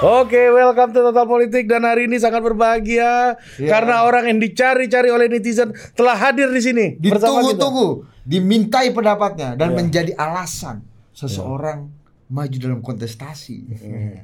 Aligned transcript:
Oke, 0.00 0.48
welcome 0.48 0.96
to 0.96 1.04
Total 1.04 1.28
Politik 1.28 1.68
dan 1.68 1.84
hari 1.84 2.08
ini 2.08 2.16
sangat 2.16 2.40
berbahagia 2.40 3.36
karena 3.60 4.08
orang 4.08 4.32
yang 4.32 4.40
dicari-cari 4.40 5.12
oleh 5.12 5.28
netizen 5.28 5.76
telah 5.92 6.16
hadir 6.16 6.48
di 6.48 6.60
sini. 6.64 6.86
Ditunggu-tunggu, 6.96 8.08
dimintai 8.24 8.96
pendapatnya 8.96 9.60
dan 9.60 9.76
menjadi 9.76 10.16
alasan 10.16 10.80
seseorang 11.12 11.92
maju 12.32 12.56
dalam 12.56 12.80
kontestasi. 12.80 13.68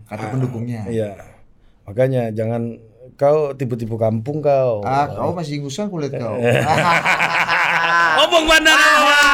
Kata 0.09 0.33
pendukungnya. 0.33 0.89
Iya. 0.89 1.21
Makanya 1.85 2.33
jangan 2.33 2.81
kau 3.21 3.53
tipu-tipu 3.53 4.01
kampung 4.01 4.41
kau. 4.41 4.81
Ah, 4.81 5.13
kau 5.13 5.37
masih 5.37 5.61
ingusan 5.61 5.93
kulit 5.93 6.09
kau. 6.17 6.41
Opung 8.25 8.49
Bandara. 8.49 9.29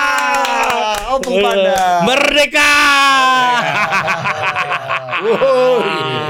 Opung 1.15 1.39
Bandar. 1.39 2.03
Merdeka. 2.03 2.75
Kita 5.23 6.22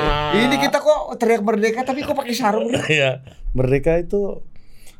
kok 0.92 1.16
teriak 1.16 1.40
merdeka 1.40 1.80
tapi 1.82 2.00
kok 2.00 2.12
pakai 2.12 2.34
sarung? 2.34 2.68
Iya. 2.86 3.24
Merdeka 3.52 3.96
itu 3.96 4.44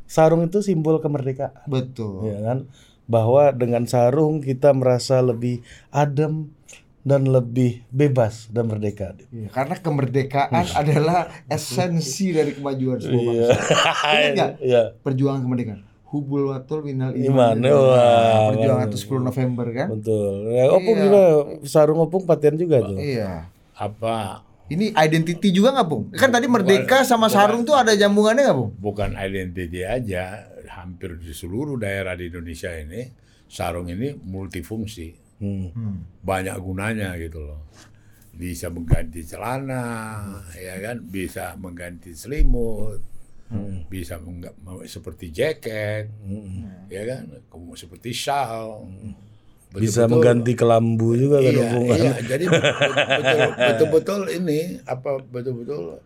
sarung 0.03 0.41
itu 0.41 0.59
simbol 0.59 0.97
kemerdekaan. 0.97 1.65
Betul. 1.65 2.27
ya 2.27 2.39
kan 2.41 2.59
bahwa 3.03 3.51
dengan 3.51 3.83
sarung 3.83 4.39
kita 4.39 4.71
merasa 4.71 5.19
lebih 5.19 5.59
adem 5.89 6.49
dan 7.03 7.27
lebih 7.27 7.83
bebas 7.89 8.47
dan 8.47 8.65
merdeka. 8.65 9.11
Iya, 9.29 9.51
karena 9.51 9.75
kemerdekaan 9.75 10.55
adalah 10.73 11.27
esensi 11.45 12.31
dari 12.31 12.55
kemajuan 12.55 12.95
sebuah 12.97 13.23
bangsa. 13.27 13.53
Ingat 14.07 14.31
nggak? 14.31 14.51
Iya. 14.71 14.81
Perjuangan 14.97 15.41
kemerdekaan. 15.41 15.81
Hubul 16.05 16.47
watul 16.47 16.85
minal 16.85 17.11
Iman. 17.11 17.57
Wah, 17.59 17.73
Nah, 17.91 18.39
perjuangan 18.53 18.87
bagus. 18.87 19.01
itu 19.01 19.11
10 19.11 19.19
November 19.25 19.65
kan? 19.73 19.87
Betul. 19.91 20.33
Ya, 20.47 20.63
opung 20.69 20.95
Iya. 20.95 21.03
juga 21.03 21.21
sarung 21.65 21.99
opung 21.99 22.23
paten 22.23 22.55
juga 22.55 22.77
tuh. 22.81 22.95
Iya. 22.97 23.49
apa 23.73 24.45
Ini 24.63 24.95
identity 24.95 25.51
juga 25.51 25.75
nggak, 25.75 25.87
Bung? 25.87 26.03
Kan 26.11 26.31
tadi 26.31 26.47
merdeka 26.47 27.03
sama 27.03 27.27
sarung 27.27 27.63
tuh 27.63 27.75
ada 27.75 27.91
jambungannya 27.93 28.43
nggak, 28.43 28.57
Bung? 28.57 28.71
bukan 28.79 29.13
identity 29.13 29.83
aja. 29.83 30.47
Hampir 30.63 31.19
di 31.19 31.35
seluruh 31.35 31.75
daerah 31.77 32.15
di 32.15 32.31
Indonesia 32.31 32.71
ini 32.71 33.05
sarung 33.45 33.91
ini 33.91 34.15
multifungsi. 34.15 35.21
Hmm. 35.43 36.07
banyak 36.23 36.55
gunanya 36.55 37.19
gitu 37.19 37.43
loh. 37.43 37.67
Bisa 38.31 38.71
mengganti 38.71 39.27
celana 39.27 40.23
ya 40.55 40.79
kan? 40.79 41.03
Bisa 41.03 41.59
mengganti 41.59 42.15
selimut. 42.15 43.03
Hmm. 43.51 43.85
bisa 43.85 44.17
mengga- 44.17 44.55
seperti 44.87 45.29
jaket 45.29 46.09
ya 46.87 47.03
kan? 47.05 47.21
Kemudian 47.51 47.75
seperti 47.77 48.09
shawl 48.09 48.87
Bisa 49.73 50.05
Betul-betul- 50.05 50.11
mengganti 50.13 50.53
kelambu 50.53 51.09
juga 51.17 51.37
kan 51.41 51.49
iya, 51.49 51.69
iya, 51.97 52.13
jadi 52.21 52.45
betul- 52.45 53.53
betul-betul 53.57 54.21
ini 54.29 54.59
apa 54.85 55.17
betul-betul 55.19 55.97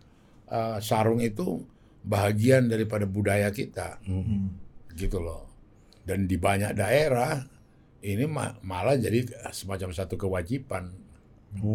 uh, 0.48 0.78
sarung 0.80 1.20
itu 1.20 1.60
bagian 2.00 2.64
daripada 2.66 3.04
budaya 3.04 3.52
kita, 3.52 4.00
gitu 4.96 5.20
loh. 5.20 5.44
Dan 6.00 6.24
di 6.24 6.40
banyak 6.40 6.72
daerah 6.72 7.36
ini 8.00 8.24
ma- 8.24 8.56
malah 8.64 8.96
jadi 8.96 9.20
semacam 9.52 9.92
satu 9.92 10.16
kewajiban, 10.16 10.88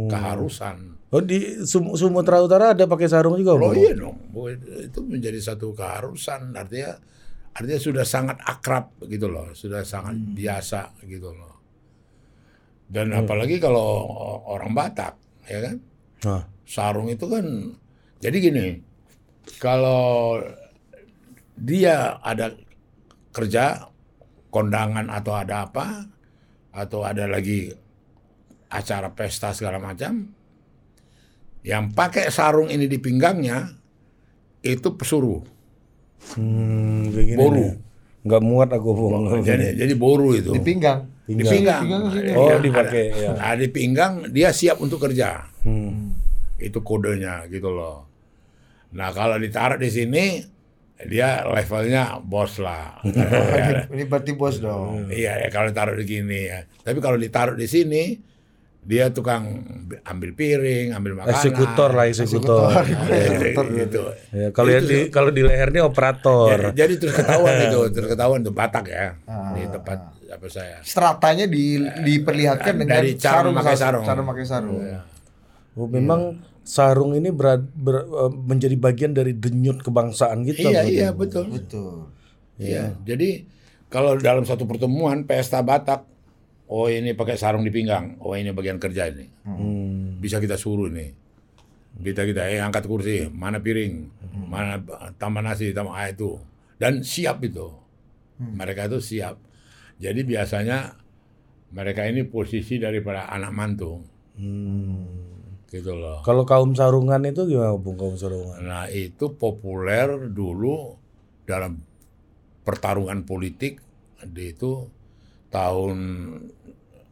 keharusan. 0.10 0.98
Oh 1.14 1.22
di 1.22 1.62
Sum- 1.62 1.94
Sumatera 1.94 2.42
Utara 2.42 2.66
ada 2.74 2.90
pakai 2.90 3.06
sarung 3.06 3.38
juga, 3.38 3.54
Oh 3.54 3.70
iya 3.70 3.94
dong, 3.94 4.18
itu 4.82 5.00
menjadi 5.06 5.38
satu 5.38 5.78
keharusan. 5.78 6.58
Artinya, 6.58 6.98
artinya 7.54 7.78
sudah 7.78 8.02
sangat 8.02 8.42
akrab 8.42 8.98
gitu 9.06 9.30
loh, 9.30 9.54
sudah 9.54 9.86
sangat 9.86 10.18
biasa 10.34 10.98
gitu 11.06 11.30
loh. 11.30 11.53
Dan 12.88 13.16
apalagi 13.16 13.58
kalau 13.58 14.06
orang 14.48 14.72
Batak, 14.76 15.14
ya 15.50 15.60
kan, 15.64 15.78
Nah, 16.24 16.44
sarung 16.64 17.12
itu 17.12 17.28
kan, 17.28 17.44
jadi 18.24 18.38
gini, 18.40 18.80
kalau 19.60 20.40
dia 21.60 22.16
ada 22.24 22.56
kerja, 23.36 23.92
kondangan 24.48 25.12
atau 25.12 25.34
ada 25.36 25.68
apa, 25.68 26.08
atau 26.72 27.04
ada 27.04 27.28
lagi 27.28 27.76
acara 28.72 29.12
pesta 29.12 29.52
segala 29.52 29.84
macam, 29.84 30.32
yang 31.68 31.92
pakai 31.92 32.32
sarung 32.32 32.72
ini 32.72 32.88
di 32.88 32.98
pinggangnya 33.04 33.68
itu 34.64 34.96
pesuruh, 34.96 35.44
hmm, 36.40 37.36
boru. 37.36 37.68
Nggak 38.24 38.44
muat 38.48 38.70
aku. 38.72 38.90
Jadi 39.44 39.76
jadi 39.76 39.94
boru 40.00 40.32
itu. 40.32 40.56
Di 40.56 40.64
pinggang. 40.64 41.13
Di 41.24 41.40
pinggang. 41.40 41.84
Pinggang 41.88 42.04
sini. 42.12 42.32
Oh, 42.36 42.48
Iya, 42.52 42.56
dipakai, 42.60 43.04
ada- 43.08 43.16
ya. 43.16 43.32
Nah, 43.36 43.54
di 43.56 43.68
pinggang 43.68 44.14
dia 44.30 44.50
siap 44.52 44.78
untuk 44.80 45.00
kerja. 45.00 45.48
Hmm. 45.64 46.12
Itu 46.60 46.84
kodenya 46.84 47.48
gitu 47.48 47.72
loh. 47.72 48.08
Nah, 48.92 49.10
kalau 49.10 49.40
ditaruh 49.40 49.80
di 49.80 49.88
sini 49.88 50.44
dia 51.04 51.44
levelnya 51.44 52.20
bos 52.22 52.60
lah. 52.60 53.00
Ini, 53.04 53.92
ini 53.92 54.04
berarti 54.06 54.32
bos 54.36 54.60
dong. 54.60 55.10
Iya, 55.10 55.44
ya, 55.44 55.48
kalau 55.48 55.68
ditaruh 55.68 55.96
di 55.96 56.06
gini 56.06 56.48
ya. 56.48 56.64
Tapi 56.64 57.00
kalau 57.00 57.16
ditaruh 57.16 57.56
di 57.56 57.68
sini 57.68 58.20
dia 58.84 59.08
tukang 59.10 59.64
ambil 60.04 60.36
piring, 60.36 60.92
ambil 60.92 61.16
makanan. 61.16 61.34
Eksekutor 61.34 61.90
lah, 61.96 62.06
eksekutor. 62.08 62.68
Ya, 63.08 63.28
gitu. 63.88 64.02
Ya, 64.36 64.48
kalau 64.52 64.70
yang 64.70 64.86
di 64.86 64.98
kalau 65.08 65.32
di 65.32 65.42
lehernya 65.42 65.88
operator. 65.88 66.72
Ya, 66.72 66.84
jadi 66.84 67.00
terus 67.00 67.16
ketahuan 67.16 67.56
itu, 67.64 67.80
terus 67.96 68.08
ketahuan 68.12 68.44
tuh 68.44 68.52
Batak 68.52 68.86
ya. 68.92 69.16
Ah. 69.24 69.56
Di 69.56 69.64
tempat 69.72 70.00
apa 70.28 70.48
saya. 70.52 70.84
Stratanya 70.84 71.48
di, 71.48 71.80
diperlihatkan 71.80 72.74
dengan 72.76 73.00
Dari 73.00 73.16
cara 73.16 73.40
sarung, 73.40 73.54
memakai 73.56 73.76
sarung. 73.78 74.04
Cara 74.04 74.20
memakai 74.20 74.46
sarung. 74.46 74.78
Oh, 75.74 75.88
memang 75.90 76.22
sarung 76.62 77.12
ini 77.16 77.30
berad- 77.30 77.72
ber- 77.74 78.06
eh, 78.06 78.32
menjadi 78.32 78.76
bagian 78.78 79.12
dari 79.12 79.34
denyut 79.34 79.80
kebangsaan 79.80 80.44
kita. 80.44 80.70
Iya, 80.70 80.82
iya 80.84 81.10
betul. 81.10 81.50
Betul. 81.50 82.12
Iya. 82.60 82.94
Jadi 83.04 83.48
kalau 83.88 84.18
dalam 84.18 84.44
satu 84.44 84.66
pertemuan 84.66 85.24
pesta 85.24 85.62
Batak, 85.62 86.13
oh 86.70 86.88
ini 86.88 87.16
pakai 87.18 87.36
sarung 87.36 87.66
di 87.66 87.72
pinggang, 87.74 88.20
oh 88.24 88.38
ini 88.38 88.54
bagian 88.56 88.80
kerja 88.80 89.10
ini. 89.12 89.26
Hmm. 89.44 90.20
Bisa 90.20 90.40
kita 90.40 90.56
suruh 90.56 90.88
nih. 90.88 91.12
Kita 91.94 92.26
kita 92.26 92.50
eh 92.50 92.58
angkat 92.58 92.90
kursi, 92.90 93.30
mana 93.30 93.62
piring, 93.62 94.10
mana 94.50 94.82
tambah 95.20 95.46
nasi, 95.46 95.76
tambah 95.76 95.94
ah, 95.94 96.10
itu. 96.10 96.42
Dan 96.80 97.06
siap 97.06 97.44
itu. 97.46 97.70
Mereka 98.42 98.90
itu 98.90 99.00
siap. 99.00 99.38
Jadi 100.02 100.26
biasanya 100.26 100.98
mereka 101.70 102.04
ini 102.10 102.26
posisi 102.26 102.82
daripada 102.82 103.30
anak 103.30 103.52
mantu. 103.54 104.02
Gitu 105.70 105.94
loh. 105.94 106.22
Kalau 106.22 106.46
kaum 106.46 106.74
sarungan 106.78 107.22
itu 107.26 107.50
gimana 107.50 107.78
Bung 107.78 107.98
kaum 107.98 108.18
sarungan? 108.18 108.62
Nah 108.62 108.86
itu 108.90 109.34
populer 109.38 110.30
dulu 110.30 110.98
dalam 111.50 111.82
pertarungan 112.62 113.26
politik 113.26 113.82
di 114.24 114.56
itu 114.56 114.88
tahun 115.54 115.98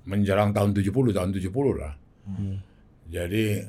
menjelang 0.09 0.49
tahun 0.49 0.73
70 0.73 1.13
tahun 1.13 1.29
70 1.29 1.53
lah. 1.77 1.93
Jadi 3.05 3.61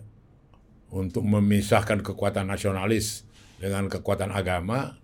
untuk 0.92 1.24
memisahkan 1.28 2.00
kekuatan 2.00 2.48
nasionalis 2.48 3.28
dengan 3.60 3.86
kekuatan 3.92 4.32
agama 4.32 4.96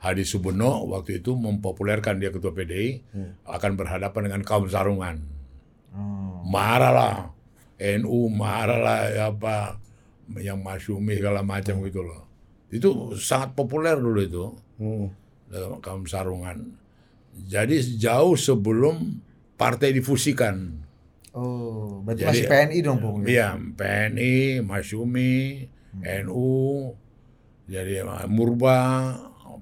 Hadi 0.00 0.24
Subono 0.24 0.88
waktu 0.88 1.20
itu 1.20 1.36
mempopulerkan 1.36 2.16
dia 2.16 2.32
ketua 2.32 2.56
PDI 2.56 3.04
akan 3.44 3.72
berhadapan 3.76 4.32
dengan 4.32 4.42
kaum 4.44 4.64
sarungan. 4.64 5.20
Marahlah 6.48 7.36
NU, 7.76 8.28
marahlah 8.32 9.12
apa 9.28 9.76
yang 10.40 10.60
Masyumi 10.64 11.20
segala 11.20 11.44
macam 11.44 11.84
gitu 11.84 12.00
loh. 12.00 12.24
Itu 12.72 13.12
sangat 13.18 13.52
populer 13.52 13.96
dulu 13.98 14.20
itu 14.22 14.44
Hmm. 14.80 15.12
dalam 15.52 15.76
kaum 15.84 16.08
sarungan. 16.08 16.79
Jadi 17.46 17.76
jauh 17.96 18.34
sebelum 18.34 19.20
partai 19.54 19.92
difusikan. 19.92 20.80
Oh, 21.30 22.02
berarti 22.02 22.26
Jadi- 22.26 22.30
masih 22.42 22.44
PNI 22.50 22.78
dong, 22.82 22.98
Bung. 22.98 23.22
Iya, 23.22 23.54
PNI, 23.54 24.64
Masyumi, 24.66 25.62
NU, 26.26 26.90
jadi 27.70 28.02
Murba, 28.26 28.78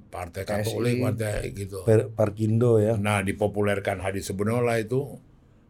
Partai 0.08 0.48
Katolik, 0.48 1.04
partai 1.04 1.52
gitu. 1.52 1.84
Per- 1.84 2.08
Parkindo 2.16 2.80
ya. 2.80 2.96
Nah, 2.96 3.20
dipopulerkan 3.20 4.00
Hadi 4.00 4.24
Sebenola 4.24 4.80
itu 4.80 5.20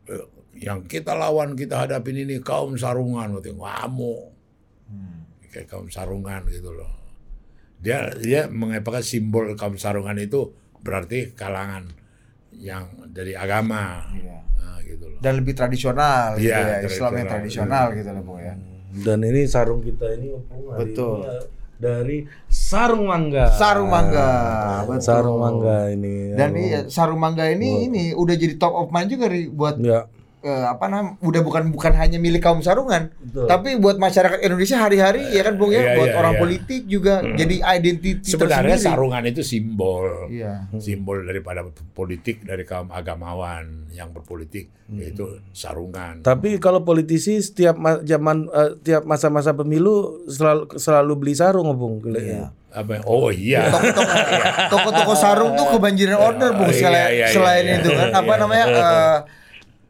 eh, 0.06 0.22
yang 0.62 0.86
kita 0.86 1.18
lawan, 1.18 1.58
kita 1.58 1.82
hadapin 1.82 2.14
ini 2.14 2.38
kaum 2.38 2.78
sarungan, 2.78 3.42
gitu. 3.42 3.58
ngamuk. 3.58 4.30
Kayak 5.50 5.66
kaum 5.66 5.90
sarungan 5.90 6.46
gitu 6.46 6.70
loh. 6.70 6.86
Dia 7.82 8.14
dia 8.14 8.46
mengatakan 8.46 9.02
simbol 9.02 9.50
kaum 9.58 9.74
sarungan 9.74 10.14
itu 10.22 10.54
berarti 10.78 11.34
kalangan 11.34 11.90
yang 12.58 12.84
dari 13.08 13.32
agama. 13.32 14.04
Iya. 14.12 14.38
Nah, 14.58 14.76
gitu 14.82 15.04
loh. 15.06 15.18
Dan 15.18 15.32
lebih 15.38 15.54
tradisional 15.54 16.36
gitu 16.36 16.50
Iya, 16.50 16.58
ya, 16.58 16.76
Islam 16.84 17.12
yang 17.16 17.28
tradisional. 17.30 17.84
tradisional 17.94 17.98
gitu 17.98 18.10
loh, 18.12 18.38
ya. 18.38 18.54
Dan 18.88 19.18
ini 19.22 19.40
sarung 19.46 19.80
kita 19.80 20.06
ini 20.18 20.26
Betul. 20.74 21.22
ini, 21.22 21.30
eh, 21.30 21.42
dari 21.78 22.18
sarung 22.50 23.06
mangga. 23.06 23.46
Sarung 23.54 23.86
mangga, 23.86 24.30
betul. 24.84 25.02
Sarung 25.06 25.38
mangga 25.38 25.78
ini. 25.94 26.34
Dan 26.34 26.50
ini 26.58 26.68
sarung 26.90 27.20
mangga 27.22 27.46
ini 27.46 27.86
ini 27.86 28.04
udah 28.10 28.34
jadi 28.34 28.58
top 28.58 28.74
of 28.74 28.88
mind 28.90 29.14
juga 29.14 29.30
Ri, 29.30 29.46
buat 29.46 29.78
ya 29.78 30.10
eh, 30.40 30.66
apa 30.66 30.86
namanya 30.86 31.18
udah 31.18 31.40
bukan 31.40 31.64
bukan 31.68 31.92
hanya 31.92 32.16
milik 32.16 32.40
kaum 32.40 32.58
sarungan 32.58 33.10
Betul. 33.18 33.46
tapi 33.46 33.74
buat 33.74 33.96
masyarakat 33.96 34.38
Indonesia 34.40 34.76
hari-hari 34.76 35.22
ya 35.28 35.42
kan 35.42 35.54
Bung 35.54 35.68
ya 35.68 35.80
Iya, 35.80 35.94
buat 35.94 36.08
iya, 36.08 36.16
orang 36.16 36.32
iya. 36.32 36.40
politik 36.40 36.82
juga 36.84 37.14
jadi 37.24 37.56
identitas 37.72 38.28
Sebenarnya 38.28 38.74
tersendiri. 38.74 38.88
sarungan 38.88 39.22
itu 39.24 39.42
simbol. 39.42 40.06
Iya. 40.28 40.70
Simbol 40.74 41.22
daripada 41.22 41.60
politik 41.92 42.42
dari 42.42 42.62
kaum 42.62 42.88
agamawan 42.88 43.66
yang 43.90 44.10
berpolitik 44.10 44.70
yaitu 44.88 45.26
sarungan. 45.50 46.22
Tapi 46.22 46.56
kalau 46.56 46.80
politisi 46.80 47.36
setiap 47.38 47.74
ma- 47.74 48.00
zaman 48.00 48.46
eh, 48.46 48.70
tiap 48.80 49.04
masa-masa 49.04 49.52
pemilu 49.52 49.94
selalu 50.26 50.74
selalu 50.74 51.12
beli 51.14 51.34
sarung, 51.34 51.68
Bung. 51.72 52.00
Iya. 52.06 52.54
Apa? 52.68 53.00
Oh 53.04 53.28
iya. 53.28 53.68
Toko-toko 54.68 55.14
sarung 55.14 55.52
tuh 55.54 55.66
kebanjiran 55.70 56.16
order 56.16 56.50
Bung 56.52 56.68
Iya, 56.68 56.78
selain, 56.78 57.08
iya, 57.10 57.16
iya, 57.18 57.26
selain 57.28 57.64
iya. 57.64 57.76
itu 57.76 57.88
kan 57.90 58.08
apa 58.12 58.28
Iya. 58.28 58.40
namanya 58.40 58.64
eh, 58.66 59.16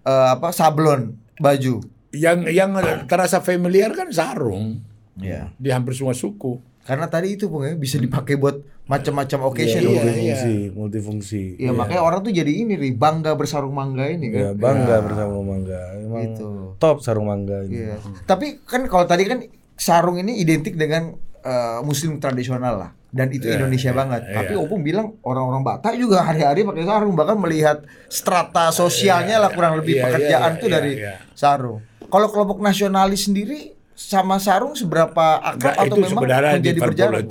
eh, 0.09 0.27
apa 0.33 0.49
sablon 0.51 1.13
baju. 1.37 1.85
yang 2.09 2.49
yang 2.49 2.73
terasa 3.05 3.39
familiar 3.39 3.93
kan 3.93 4.09
sarung 4.09 4.81
Iya. 5.21 5.53
di 5.55 5.69
hampir 5.69 5.93
semua 5.93 6.17
suku. 6.17 6.57
Karena 6.81 7.05
tadi 7.05 7.37
itu 7.37 7.53
Bung 7.53 7.61
ya 7.63 7.77
bisa 7.77 8.01
dipakai 8.01 8.41
buat 8.41 8.57
macam-macam 8.89 9.53
occasion 9.53 9.85
Iya, 9.85 9.85
Bung. 9.85 9.93
ya. 9.93 10.01
multifungsi, 10.09 10.57
multifungsi. 10.73 11.43
Iya, 11.61 11.77
makanya 11.77 12.01
orang 12.01 12.25
tuh 12.25 12.33
jadi 12.33 12.49
ini 12.49 12.81
nih 12.81 12.97
bangga 12.97 13.37
bersarung 13.37 13.77
mangga 13.77 14.09
ini 14.09 14.33
Ya, 14.33 14.57
kan. 14.57 14.57
bangga 14.57 14.97
bersama 15.05 15.37
mangga. 15.45 15.81
Emang 15.95 16.23
Gitu. 16.25 16.49
top 16.81 17.05
sarung 17.05 17.29
mangga 17.29 17.61
ini. 17.63 17.85
Iya. 17.85 18.01
Tapi 18.25 18.65
kan 18.65 18.89
kalau 18.89 19.05
tadi 19.05 19.29
kan 19.29 19.45
sarung 19.77 20.17
ini 20.17 20.41
identik 20.41 20.75
dengan 20.75 21.13
eh, 21.39 21.79
muslim 21.83 22.17
tradisional 22.17 22.75
lah 22.79 22.91
dan 23.09 23.33
itu 23.33 23.49
Iya, 23.49 23.57
Indonesia 23.61 23.91
iya, 23.91 23.97
banget. 23.97 24.21
iya. 24.29 24.37
Tapi 24.37 24.53
Opung 24.61 24.85
bilang 24.85 25.17
orang-orang 25.25 25.65
Batak 25.65 25.97
juga 25.97 26.21
hari-hari 26.21 26.61
pakai 26.65 26.85
sarung 26.85 27.17
bahkan 27.17 27.41
melihat 27.41 27.79
strata 28.13 28.69
sosialnya 28.69 29.41
lah 29.41 29.51
kurang 29.53 29.81
lebih 29.81 29.97
Iya, 29.97 30.01
iya, 30.01 30.05
pekerjaan 30.05 30.51
iya, 30.53 30.61
tuh 30.61 30.69
iya, 30.69 30.75
dari 30.77 30.93
iya. 31.01 31.15
sarung. 31.33 31.81
Kalau 32.09 32.29
kelompok 32.29 32.59
nasionalis 32.61 33.29
sendiri 33.29 33.77
sama 33.99 34.39
sarung 34.39 34.77
seberapa 34.79 35.41
akrab 35.43 35.57
Enggak, 35.59 35.75
atau 35.75 35.87
itu 35.97 36.01
memang 36.07 36.23
sebenarnya 36.23 36.53
menjadi 36.61 36.81
berjalan? 36.81 37.25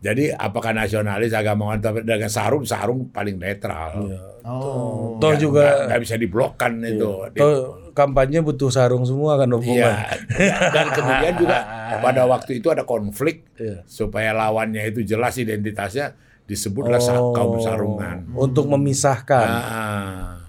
Jadi 0.00 0.32
apakah 0.32 0.72
nasionalis 0.72 1.32
agamawan 1.36 1.76
tapi 1.76 2.00
dengan 2.00 2.32
sarung 2.32 2.64
sarung 2.64 3.12
paling 3.12 3.36
netral. 3.36 4.08
Oh. 4.48 5.20
Toh 5.20 5.36
juga 5.36 5.60
nggak, 5.60 5.86
nggak 5.92 6.00
bisa 6.00 6.14
diblokkan 6.16 6.72
itu. 6.80 7.08
toh 7.36 7.89
kampanye 8.00 8.40
butuh 8.40 8.68
sarung 8.68 9.04
semua 9.04 9.36
kan 9.36 9.48
Opung. 9.50 9.76
Iya. 9.76 10.08
Dan 10.74 10.86
kemudian 10.90 11.34
juga 11.36 11.58
pada 11.98 12.24
waktu 12.24 12.58
itu 12.58 12.68
ada 12.68 12.82
konflik 12.82 13.44
Iya. 13.54 13.84
supaya 13.84 14.32
lawannya 14.32 14.80
itu 14.86 15.04
jelas 15.04 15.36
identitasnya 15.36 16.16
disebutlah 16.44 16.96
Oh. 17.12 17.30
kaum 17.30 17.60
sarungan. 17.60 18.24
Untuk 18.32 18.64
memisahkan. 18.66 19.46
Ah, 19.46 20.40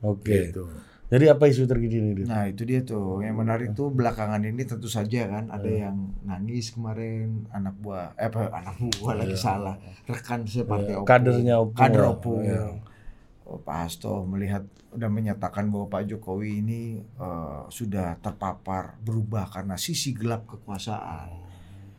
Oke. 0.00 0.48
gitu. 0.48 0.70
Jadi 1.10 1.26
apa 1.26 1.44
isu 1.44 1.66
terkini 1.66 2.14
ini? 2.14 2.22
Nah 2.22 2.46
itu 2.46 2.62
dia 2.62 2.80
tuh 2.80 3.18
yang 3.18 3.34
menarik 3.34 3.74
tuh 3.74 3.90
belakangan 3.90 4.38
ini 4.40 4.62
tentu 4.62 4.86
saja 4.86 5.26
kan 5.26 5.50
ada 5.50 5.66
Iya. 5.66 5.90
yang 5.90 5.96
nangis 6.22 6.70
kemarin 6.70 7.50
anak 7.50 7.74
buah 7.76 8.14
eh 8.14 8.30
apa 8.30 8.46
anak 8.48 8.78
buah 8.94 9.18
lagi 9.18 9.34
salah 9.34 9.74
rekan 10.06 10.46
separtai 10.46 10.86
Iya, 10.88 11.02
Opung 11.02 11.10
kadernya 11.10 11.54
Opung 11.58 11.74
kader. 11.74 12.02
Opung 12.06 12.40
Iya. 12.40 12.62
Oh, 12.62 12.78
Pak 13.58 13.76
Hasto 13.82 14.22
melihat 14.22 14.62
udah 14.90 15.10
menyatakan 15.10 15.66
bahwa 15.66 15.88
Pak 15.88 16.06
Jokowi 16.06 16.62
ini 16.62 16.80
eh, 17.00 17.60
sudah 17.66 18.14
terpapar 18.18 18.94
berubah 19.00 19.48
karena 19.48 19.74
sisi 19.74 20.14
gelap 20.14 20.46
kekuasaan 20.46 21.50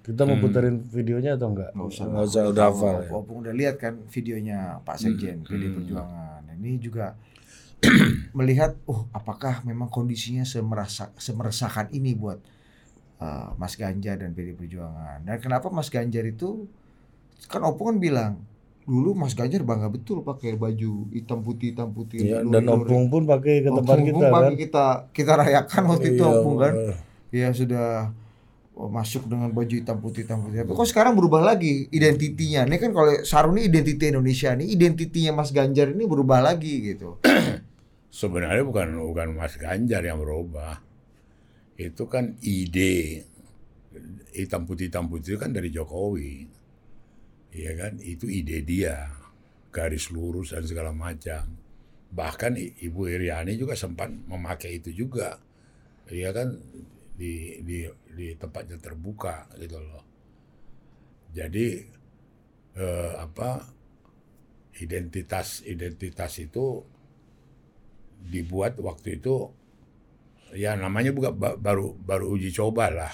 Kita 0.02 0.26
mau 0.26 0.34
puterin 0.38 0.82
videonya 0.82 1.38
atau 1.38 1.54
enggak? 1.54 1.78
nggak 1.78 1.88
usah 1.88 2.04
Nggak 2.10 2.26
usah, 2.26 2.42
udah 2.50 2.66
tahu. 2.66 2.74
hafal 2.74 2.96
ya. 2.98 3.10
Opung 3.14 3.38
udah 3.46 3.54
lihat 3.54 3.76
kan 3.78 3.94
videonya 4.10 4.58
Pak 4.82 4.98
Sekjen 4.98 5.44
PD 5.44 5.64
Hmm. 5.68 5.76
Perjuangan 5.78 6.42
ini 6.56 6.72
juga 6.78 7.14
melihat 8.38 8.78
oh 8.86 9.10
apakah 9.12 9.62
memang 9.66 9.90
kondisinya 9.90 10.46
semerasa 10.46 11.10
semeresahkan 11.18 11.90
ini 11.90 12.14
buat 12.14 12.38
uh, 13.18 13.54
Mas 13.58 13.74
Ganjar 13.74 14.22
dan 14.22 14.34
PD 14.34 14.54
Perjuangan 14.54 15.22
dan 15.22 15.38
kenapa 15.38 15.70
Mas 15.70 15.90
Ganjar 15.90 16.26
itu 16.26 16.66
kan 17.46 17.62
Opung 17.62 17.94
kan 17.94 17.98
bilang 17.98 18.34
dulu 18.82 19.14
Mas 19.14 19.34
Ganjar 19.34 19.62
bangga 19.62 19.88
betul 19.88 20.22
pakai 20.22 20.58
baju 20.58 21.08
hitam 21.14 21.40
putih 21.42 21.72
hitam 21.72 21.94
putih 21.94 22.18
Iya, 22.20 22.42
luri-luri. 22.42 22.54
dan 22.54 22.64
Opung 22.68 23.04
pun 23.08 23.24
pakai 23.24 23.62
ke 23.62 23.70
tempat 23.70 23.94
Opung 23.94 24.06
kita 24.06 24.16
pun 24.18 24.24
pakai 24.28 24.50
kan. 24.50 24.62
kita 24.62 24.86
kita 25.14 25.32
rayakan 25.38 25.84
waktu 25.88 26.08
itu 26.12 26.24
Iya, 26.24 26.32
Opung 26.34 26.56
kan 26.58 26.74
ya 27.32 27.48
sudah 27.54 27.88
oh, 28.74 28.90
masuk 28.90 29.30
dengan 29.30 29.54
baju 29.54 29.70
hitam 29.72 29.98
putih 30.00 30.26
hitam 30.26 30.42
putih. 30.42 30.66
Tapi 30.66 30.72
kok 30.74 30.90
sekarang 30.90 31.14
berubah 31.14 31.40
lagi 31.40 31.86
identitinya? 31.90 32.66
Ini 32.66 32.76
kan 32.76 32.92
kalau 32.92 33.12
sarung 33.22 33.56
ini 33.56 33.70
identiti 33.70 34.10
Indonesia 34.10 34.52
nih, 34.52 34.68
identitinya 34.68 35.32
Mas 35.40 35.54
Ganjar 35.54 35.94
ini 35.94 36.04
berubah 36.04 36.42
lagi 36.42 36.92
gitu. 36.92 37.22
Sebenarnya 38.12 38.66
bukan 38.66 38.98
bukan 39.14 39.28
Mas 39.38 39.56
Ganjar 39.56 40.02
yang 40.04 40.20
berubah. 40.20 40.82
Itu 41.78 42.10
kan 42.10 42.36
ide 42.42 43.24
hitam 44.34 44.64
putih 44.66 44.92
hitam 44.92 45.08
putih 45.08 45.36
itu 45.36 45.40
kan 45.40 45.52
dari 45.52 45.70
Jokowi. 45.70 46.48
Iya 47.60 47.72
kan? 47.80 47.94
Itu 48.14 48.26
ide 48.40 48.58
dia. 48.64 48.96
Garis 49.76 50.06
lurus 50.16 50.52
dan 50.56 50.64
segala 50.68 50.92
macam. 51.06 51.44
Bahkan 52.12 52.54
Ibu 52.88 53.02
Iriani 53.16 53.54
juga 53.62 53.76
sempat 53.84 54.10
memakai 54.12 54.72
itu 54.84 54.92
juga. 55.02 55.40
Iya 56.12 56.30
kan 56.38 56.50
di 57.20 57.34
di 57.68 57.80
di 58.18 58.28
tempatnya 58.42 58.78
terbuka 58.86 59.48
gitu 59.62 59.78
loh. 59.80 60.04
Jadi 61.32 61.68
eh, 62.76 63.12
apa 63.20 63.50
identitas 64.84 65.50
identitas 65.74 66.34
itu 66.46 66.66
dibuat 68.32 68.78
waktu 68.80 69.20
itu 69.20 69.36
ya 70.52 70.76
namanya 70.76 71.12
ba- 71.16 71.56
baru 71.58 71.96
baru 71.96 72.26
uji 72.36 72.52
coba 72.52 72.92
lah 72.92 73.14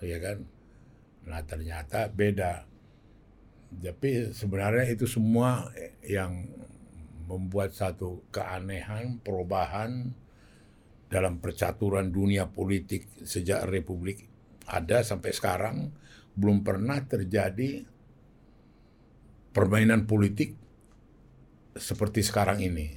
ya 0.00 0.16
kan 0.20 0.38
nah 1.28 1.42
ternyata 1.44 2.08
beda 2.12 2.64
tapi 3.78 4.34
sebenarnya 4.34 4.90
itu 4.90 5.06
semua 5.06 5.70
yang 6.02 6.50
membuat 7.30 7.70
satu 7.70 8.26
keanehan 8.34 9.22
perubahan 9.22 10.10
dalam 11.06 11.38
percaturan 11.38 12.10
dunia 12.10 12.50
politik 12.50 13.06
sejak 13.22 13.70
republik 13.70 14.26
ada 14.66 15.02
sampai 15.06 15.30
sekarang 15.30 15.90
belum 16.34 16.62
pernah 16.66 16.98
terjadi 17.06 17.86
permainan 19.50 20.06
politik 20.06 20.54
seperti 21.74 22.22
sekarang 22.22 22.62
ini. 22.62 22.94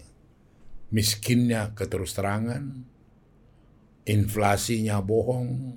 Miskinnya 0.93 1.73
keterus 1.73 2.13
terangan, 2.13 2.85
inflasinya 4.05 5.01
bohong, 5.01 5.73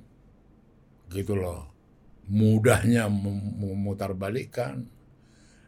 gitu 1.09 1.41
loh, 1.41 1.73
mudahnya 2.27 3.07
mem- 3.11 3.57
memutarbalikkan, 3.63 4.87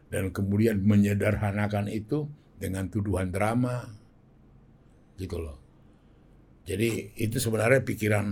dan 0.09 0.25
kemudian 0.35 0.83
menyederhanakan 0.83 1.91
itu 1.91 2.27
dengan 2.59 2.91
tuduhan 2.91 3.31
drama, 3.31 3.87
gitu 5.19 5.39
loh. 5.39 5.59
Jadi 6.69 7.17
itu 7.17 7.41
sebenarnya 7.41 7.81
pikiran 7.81 8.27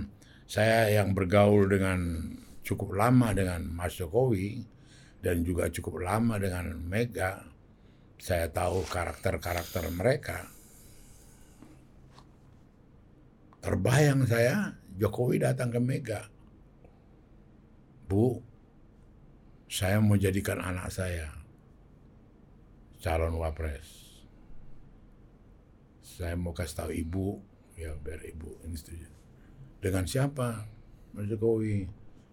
saya 0.46 0.92
yang 0.92 1.16
bergaul 1.16 1.66
dengan 1.66 2.20
cukup 2.62 2.94
lama 2.94 3.32
dengan 3.32 3.64
Mas 3.66 3.96
Jokowi 3.96 4.62
dan 5.24 5.42
juga 5.46 5.72
cukup 5.72 6.04
lama 6.04 6.36
dengan 6.36 6.76
Mega. 6.78 7.42
Saya 8.16 8.48
tahu 8.52 8.84
karakter-karakter 8.86 9.88
mereka 9.92 10.48
terbayang 13.60 14.22
saya 14.28 14.72
Jokowi 14.94 15.42
datang 15.42 15.74
ke 15.74 15.80
Mega. 15.82 16.35
Bu, 18.06 18.38
saya 19.66 19.98
mau 19.98 20.14
jadikan 20.14 20.62
anak 20.62 20.94
saya 20.94 21.30
calon 23.02 23.38
wapres. 23.38 24.06
Saya 26.06 26.38
mau 26.38 26.56
kasih 26.56 26.76
tahu 26.80 26.90
ibu, 26.96 27.26
ya 27.76 27.92
biar 27.98 28.22
ibu 28.24 28.56
ini 28.64 28.78
setuju. 28.78 29.10
Dengan 29.82 30.08
siapa? 30.08 30.64
Mas 31.12 31.28
Jokowi. 31.28 31.84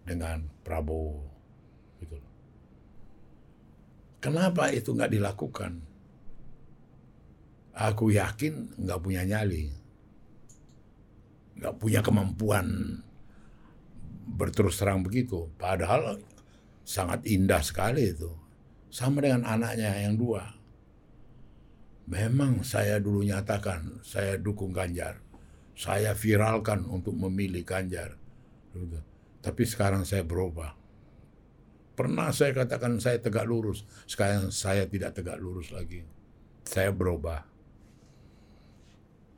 Dengan 0.04 0.46
Prabowo. 0.64 1.26
Gitu. 2.00 2.16
Kenapa 4.22 4.72
itu 4.72 4.94
nggak 4.94 5.12
dilakukan? 5.12 5.72
Aku 7.74 8.14
yakin 8.14 8.78
nggak 8.78 9.00
punya 9.02 9.26
nyali 9.26 9.84
nggak 11.54 11.74
punya 11.78 12.00
kemampuan 12.02 12.98
berterus 14.34 14.82
terang 14.82 15.06
begitu. 15.06 15.48
Padahal 15.54 16.18
sangat 16.82 17.22
indah 17.24 17.62
sekali 17.62 18.10
itu. 18.10 18.30
Sama 18.90 19.22
dengan 19.22 19.46
anaknya 19.46 19.94
yang 20.02 20.18
dua. 20.18 20.54
Memang 22.04 22.66
saya 22.66 23.00
dulu 23.00 23.24
nyatakan 23.24 24.04
saya 24.04 24.36
dukung 24.36 24.74
Ganjar. 24.74 25.22
Saya 25.74 26.14
viralkan 26.14 26.86
untuk 26.86 27.16
memilih 27.16 27.64
Ganjar. 27.66 28.14
Tapi 29.42 29.62
sekarang 29.66 30.06
saya 30.06 30.22
berubah. 30.22 30.74
Pernah 31.94 32.34
saya 32.34 32.50
katakan 32.50 32.98
saya 32.98 33.22
tegak 33.22 33.46
lurus. 33.46 33.86
Sekarang 34.06 34.50
saya 34.50 34.86
tidak 34.90 35.14
tegak 35.14 35.38
lurus 35.38 35.70
lagi. 35.70 36.02
Saya 36.66 36.90
berubah. 36.90 37.46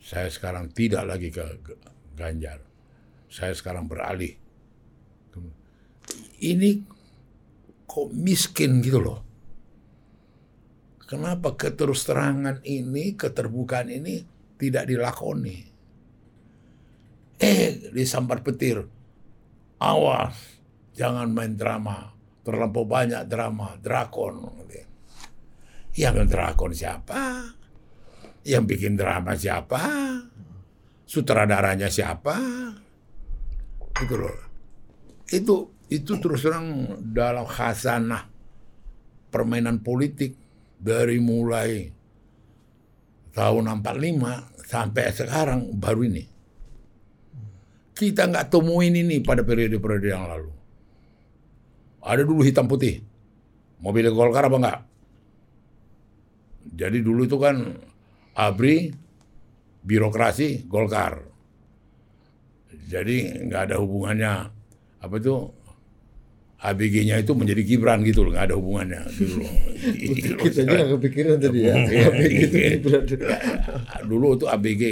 Saya 0.00 0.28
sekarang 0.32 0.72
tidak 0.72 1.04
lagi 1.04 1.28
ke 1.28 1.44
Ganjar. 2.16 2.64
Saya 3.28 3.52
sekarang 3.52 3.90
beralih. 3.90 4.45
Ini 6.42 6.70
kok 7.88 8.12
miskin 8.12 8.84
gitu 8.84 9.00
loh. 9.00 9.20
Kenapa 11.06 11.54
keterus 11.54 12.02
terangan 12.02 12.58
ini, 12.66 13.14
keterbukaan 13.14 13.88
ini 13.94 14.26
tidak 14.58 14.90
dilakoni? 14.90 15.58
Eh, 17.38 17.94
disambar 17.94 18.42
petir. 18.42 18.82
Awas, 19.78 20.34
jangan 20.98 21.30
main 21.30 21.54
drama. 21.54 22.10
Terlampau 22.42 22.82
banyak 22.82 23.22
drama, 23.30 23.78
drakon. 23.78 24.66
Yang 25.96 26.28
drakon 26.28 26.72
siapa? 26.76 27.54
Yang 28.44 28.64
bikin 28.68 28.94
drama 29.00 29.32
siapa? 29.32 29.80
Sutradaranya 31.06 31.88
siapa? 31.88 32.36
Itu 33.96 34.14
loh. 34.18 34.38
Itu 35.30 35.75
itu 35.86 36.18
terus 36.18 36.42
terang 36.42 36.98
dalam 37.14 37.46
khasanah 37.46 38.26
permainan 39.30 39.78
politik 39.82 40.34
dari 40.76 41.22
mulai 41.22 41.90
tahun 43.36 43.68
45 43.84 44.66
sampai 44.66 45.04
sekarang 45.14 45.60
baru 45.76 46.02
ini. 46.08 46.24
Kita 47.96 48.28
nggak 48.28 48.52
temuin 48.52 48.92
ini 48.92 49.22
pada 49.24 49.40
periode-periode 49.40 50.08
yang 50.08 50.26
lalu. 50.28 50.52
Ada 52.04 52.22
dulu 52.26 52.44
hitam 52.44 52.68
putih. 52.68 53.00
Mobil 53.80 54.08
Golkar 54.12 54.48
apa 54.48 54.56
enggak? 54.56 54.80
Jadi 56.76 56.98
dulu 57.00 57.24
itu 57.24 57.36
kan 57.40 57.56
ABRI, 58.36 58.92
birokrasi, 59.86 60.66
Golkar. 60.68 61.24
Jadi 62.86 63.48
nggak 63.48 63.62
ada 63.70 63.76
hubungannya 63.80 64.32
apa 65.00 65.14
itu 65.16 65.34
ABG-nya 66.56 67.20
itu 67.20 67.36
menjadi 67.36 67.62
Gibran 67.62 68.00
gitu 68.00 68.24
loh, 68.24 68.32
nggak 68.32 68.46
ada 68.48 68.56
hubungannya 68.56 69.02
gitu 69.12 69.44
loh. 69.44 69.52
Kita 70.40 70.58
aja 70.64 70.72
nggak 70.72 70.90
kepikiran 70.96 71.36
tadi 71.36 71.58
ya. 71.68 71.74
Gitu, 71.84 71.92
iya. 71.92 72.70
Gibran. 72.80 73.04
dulu 74.08 74.26
itu 74.40 74.46
ABG. 74.48 74.82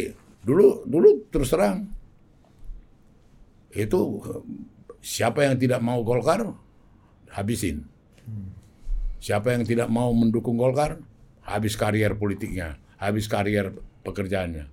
Dulu 0.45 0.85
dulu 0.85 1.09
terus 1.33 1.49
terang 1.49 1.89
itu 3.75 4.23
siapa 5.03 5.43
yang 5.49 5.59
tidak 5.59 5.83
mau 5.83 6.05
Golkar 6.07 6.47
habisin. 7.35 7.83
Siapa 9.19 9.57
yang 9.57 9.65
tidak 9.65 9.89
mau 9.91 10.13
mendukung 10.15 10.55
Golkar 10.55 11.01
habis 11.43 11.75
karier 11.75 12.15
politiknya, 12.15 12.79
habis 13.01 13.27
karier 13.27 13.75
pekerjaannya. 14.07 14.71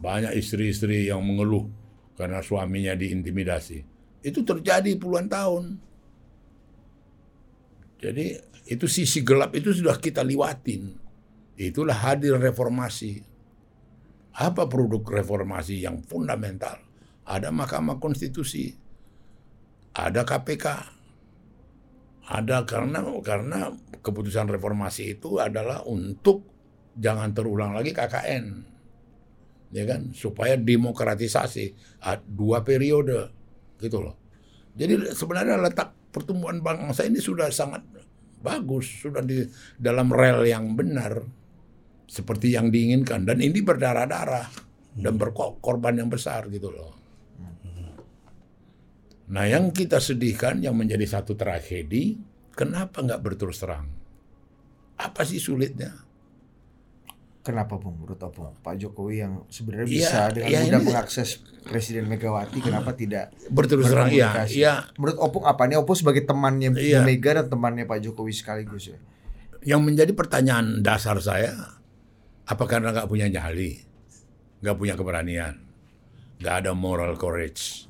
Banyak 0.00 0.32
istri-istri 0.32 1.12
yang 1.12 1.20
mengeluh 1.20 1.68
karena 2.16 2.40
suaminya 2.40 2.96
diintimidasi. 2.96 3.84
Itu 4.24 4.42
terjadi 4.44 4.96
puluhan 4.96 5.28
tahun. 5.28 5.89
Jadi 8.00 8.40
itu 8.72 8.86
sisi 8.88 9.20
gelap 9.20 9.52
itu 9.52 9.76
sudah 9.76 10.00
kita 10.00 10.24
liwatin. 10.24 10.96
Itulah 11.60 12.08
hadir 12.08 12.40
reformasi. 12.40 13.20
Apa 14.40 14.64
produk 14.64 15.04
reformasi 15.04 15.84
yang 15.84 16.00
fundamental? 16.00 16.80
Ada 17.28 17.52
Mahkamah 17.52 18.00
Konstitusi, 18.00 18.72
ada 19.92 20.24
KPK, 20.24 20.66
ada 22.30 22.62
karena 22.64 23.02
karena 23.20 23.74
keputusan 24.00 24.48
reformasi 24.48 25.18
itu 25.18 25.42
adalah 25.42 25.82
untuk 25.84 26.46
jangan 26.94 27.34
terulang 27.34 27.74
lagi 27.74 27.90
KKN, 27.90 28.44
ya 29.74 29.84
kan? 29.84 30.14
Supaya 30.14 30.54
demokratisasi 30.54 31.98
Ah, 32.00 32.16
dua 32.22 32.64
periode, 32.64 33.30
gitu 33.82 33.98
loh. 34.00 34.19
Jadi 34.74 35.14
sebenarnya 35.14 35.58
letak 35.58 35.92
pertumbuhan 36.14 36.62
bangsa 36.62 37.06
ini 37.06 37.18
sudah 37.18 37.50
sangat 37.50 37.82
bagus, 38.40 39.04
sudah 39.04 39.20
di 39.20 39.44
dalam 39.76 40.10
rel 40.10 40.46
yang 40.46 40.74
benar 40.74 41.20
seperti 42.10 42.58
yang 42.58 42.74
diinginkan 42.74 43.22
dan 43.22 43.38
ini 43.38 43.62
berdarah-darah 43.62 44.50
dan 44.98 45.14
berkorban 45.14 45.94
yang 45.94 46.10
besar 46.10 46.50
gitu 46.50 46.74
loh. 46.74 46.92
Nah 49.30 49.46
yang 49.46 49.70
kita 49.70 50.02
sedihkan 50.02 50.58
yang 50.58 50.74
menjadi 50.74 51.06
satu 51.06 51.38
tragedi, 51.38 52.18
kenapa 52.50 52.98
nggak 52.98 53.22
berterus 53.22 53.62
terang? 53.62 53.86
Apa 54.98 55.22
sih 55.22 55.38
sulitnya? 55.38 55.94
Kenapa 57.40 57.80
Bung 57.80 57.96
menurut 57.96 58.20
Opung? 58.20 58.52
Pak 58.54 58.76
Jokowi 58.76 59.24
yang 59.24 59.48
sebenarnya 59.48 59.88
Iya, 59.88 59.96
bisa 59.96 60.20
dengan 60.28 60.48
iya, 60.50 60.60
mudah 60.60 60.76
ini- 60.76 60.86
mengakses 60.86 61.28
Presiden 61.60 62.04
Megawati, 62.04 62.58
kenapa 62.60 62.92
tidak 62.92 63.32
Berterus 63.48 63.88
terang, 63.88 64.08
iya, 64.08 64.28
berkomunikasi? 64.28 64.54
iya. 64.54 64.74
Menurut 64.94 65.18
Opung 65.18 65.44
apa 65.44 65.64
nih? 65.64 65.76
Opung 65.76 65.94
sebagai 65.94 66.22
temannya 66.22 66.68
Iya. 66.70 67.00
Mega 67.00 67.40
dan 67.40 67.48
temannya 67.48 67.84
Pak 67.84 68.00
Jokowi 68.02 68.32
sekaligus 68.32 68.92
ya. 68.92 68.98
Yang 69.62 69.80
menjadi 69.82 70.12
pertanyaan 70.12 70.80
dasar 70.80 71.16
saya, 71.18 71.52
apa 72.44 72.64
karena 72.64 72.92
nggak 72.92 73.08
punya 73.08 73.24
nyali, 73.26 73.80
nggak 74.60 74.76
punya 74.76 74.92
keberanian, 74.92 75.56
nggak 76.36 76.54
ada 76.60 76.72
moral 76.72 77.16
courage, 77.16 77.88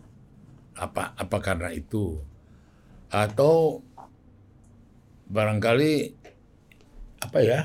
apa 0.74 1.14
apa 1.14 1.36
karena 1.38 1.70
itu, 1.70 2.22
atau 3.08 3.82
barangkali 5.26 5.92
apa 7.20 7.38
ya 7.38 7.60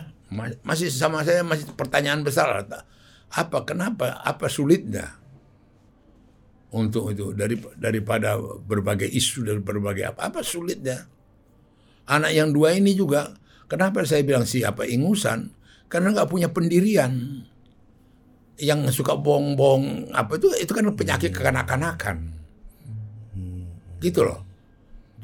masih 0.65 0.89
sama 0.89 1.21
saya 1.21 1.45
masih 1.45 1.69
pertanyaan 1.77 2.25
besar 2.25 2.65
apa 3.29 3.57
kenapa 3.63 4.21
apa 4.25 4.49
sulitnya 4.49 5.17
untuk 6.75 7.15
itu? 7.15 7.31
Dari 7.31 7.55
daripada 7.79 8.35
berbagai 8.39 9.07
isu 9.07 9.47
dari 9.47 9.61
berbagai 9.63 10.11
apa 10.11 10.27
apa 10.27 10.43
sulitnya? 10.43 11.07
Anak 12.05 12.31
yang 12.35 12.51
dua 12.51 12.75
ini 12.75 12.93
juga 12.93 13.31
kenapa 13.65 14.03
saya 14.03 14.21
bilang 14.27 14.43
siapa 14.43 14.83
ingusan? 14.83 15.55
Karena 15.87 16.11
nggak 16.11 16.29
punya 16.29 16.51
pendirian. 16.51 17.43
Yang 18.55 19.03
suka 19.03 19.19
bohong-bohong 19.19 20.15
apa 20.15 20.39
itu 20.39 20.47
itu 20.59 20.71
kan 20.71 20.87
penyakit 20.95 21.35
kekanak-kanakan 21.35 22.35
gitu 24.05 24.21
loh 24.21 24.45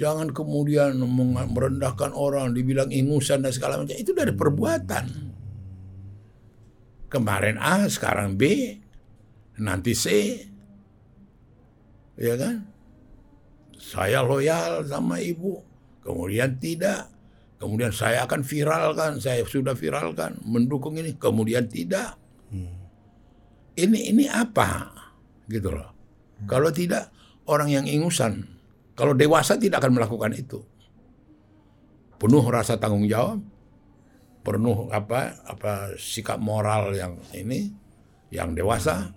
jangan 0.01 0.33
kemudian 0.33 0.97
merendahkan 1.53 2.09
orang 2.17 2.57
dibilang 2.57 2.89
ingusan 2.89 3.45
dan 3.45 3.53
segala 3.53 3.77
macam. 3.77 3.93
Itu 3.93 4.17
dari 4.17 4.33
perbuatan. 4.33 5.05
Kemarin 7.05 7.61
A 7.61 7.85
sekarang 7.85 8.33
B 8.33 8.73
nanti 9.61 9.93
C. 9.93 10.05
Ya 12.17 12.33
kan? 12.33 12.65
Saya 13.77 14.25
loyal 14.25 14.89
sama 14.89 15.21
ibu 15.21 15.61
kemudian 16.01 16.57
tidak. 16.57 17.13
Kemudian 17.61 17.93
saya 17.93 18.25
akan 18.25 18.41
viralkan 18.41 19.21
saya 19.21 19.45
sudah 19.45 19.77
viralkan 19.77 20.41
mendukung 20.41 20.97
ini 20.97 21.13
kemudian 21.13 21.69
tidak. 21.69 22.17
Ini 23.77 23.99
ini 24.09 24.25
apa? 24.25 24.89
Gitu 25.45 25.69
loh. 25.69 25.93
Kalau 26.49 26.73
tidak 26.73 27.13
orang 27.45 27.69
yang 27.69 27.85
ingusan 27.85 28.60
kalau 29.01 29.17
dewasa 29.17 29.57
tidak 29.57 29.81
akan 29.81 29.97
melakukan 29.97 30.29
itu 30.31 30.61
penuh 32.15 32.45
rasa 32.45 32.77
tanggung 32.77 33.09
jawab 33.09 33.41
penuh 34.41 34.89
apa 34.89 35.41
apa 35.41 35.97
sikap 35.97 36.37
moral 36.37 36.93
yang 36.93 37.17
ini 37.33 37.73
yang 38.29 38.53
dewasa 38.53 39.09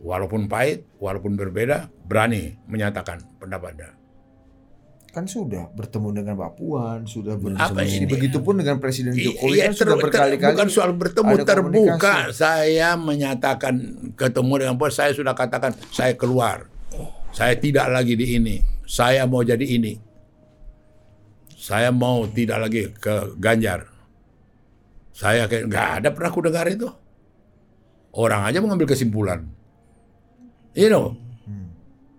walaupun 0.00 0.46
pahit 0.46 0.88
walaupun 0.96 1.32
berbeda 1.34 1.92
berani 2.02 2.56
menyatakan 2.64 3.20
pendapatnya 3.36 3.92
Kan 5.14 5.30
sudah 5.30 5.70
bertemu 5.70 6.10
dengan 6.10 6.34
Mbak 6.34 6.52
Puan, 6.58 7.06
sudah 7.06 7.38
Apa 7.38 7.46
berdiskusi. 7.78 8.02
ini? 8.02 8.10
Begitupun 8.10 8.58
dengan 8.58 8.82
Presiden 8.82 9.14
I- 9.14 9.30
Jokowi 9.30 9.54
iya, 9.54 9.70
kan 9.70 9.74
sudah 9.78 9.94
ter- 9.94 10.02
berkali-kali. 10.02 10.50
bukan 10.50 10.68
soal 10.68 10.90
bertemu 10.90 11.32
terbuka 11.38 11.62
komunikasi. 11.94 12.34
saya 12.34 12.98
menyatakan 12.98 13.74
ketemu 14.18 14.52
dengan 14.58 14.74
bos 14.74 14.90
saya 14.90 15.14
sudah 15.14 15.38
katakan 15.38 15.70
saya 15.94 16.18
keluar 16.18 16.66
saya 17.34 17.58
tidak 17.58 17.90
lagi 17.90 18.14
di 18.14 18.38
ini. 18.38 18.56
Saya 18.86 19.26
mau 19.26 19.42
jadi 19.42 19.66
ini. 19.66 19.98
Saya 21.50 21.90
mau 21.90 22.30
tidak 22.30 22.58
lagi 22.62 22.86
ke 22.94 23.34
Ganjar. 23.42 23.90
Saya 25.10 25.50
kayak 25.50 25.66
nggak 25.66 25.88
ada 25.98 26.08
pernah 26.14 26.30
aku 26.30 26.40
dengar 26.46 26.70
itu. 26.70 26.86
Orang 28.14 28.46
aja 28.46 28.62
mengambil 28.62 28.86
kesimpulan. 28.86 29.42
You 30.78 30.86
know? 30.94 31.18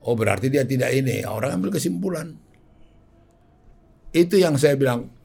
Oh 0.03 0.19
berarti 0.19 0.51
dia 0.51 0.67
tidak 0.67 0.91
ini. 0.91 1.23
Orang 1.23 1.63
ambil 1.63 1.71
kesimpulan. 1.79 2.35
Itu 4.11 4.35
yang 4.35 4.59
saya 4.59 4.75
bilang. 4.75 5.15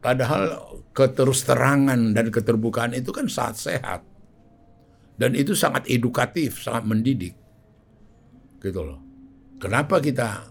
Padahal 0.00 0.56
keterus 0.96 1.44
terangan 1.44 2.16
dan 2.16 2.32
keterbukaan 2.32 2.96
itu 2.96 3.12
kan 3.12 3.28
sangat 3.28 3.68
sehat. 3.68 4.00
Dan 5.20 5.36
itu 5.36 5.52
sangat 5.52 5.84
edukatif, 5.92 6.64
sangat 6.64 6.88
mendidik. 6.88 7.36
Gitu 8.64 8.80
loh. 8.80 9.09
Kenapa 9.60 10.00
kita 10.00 10.50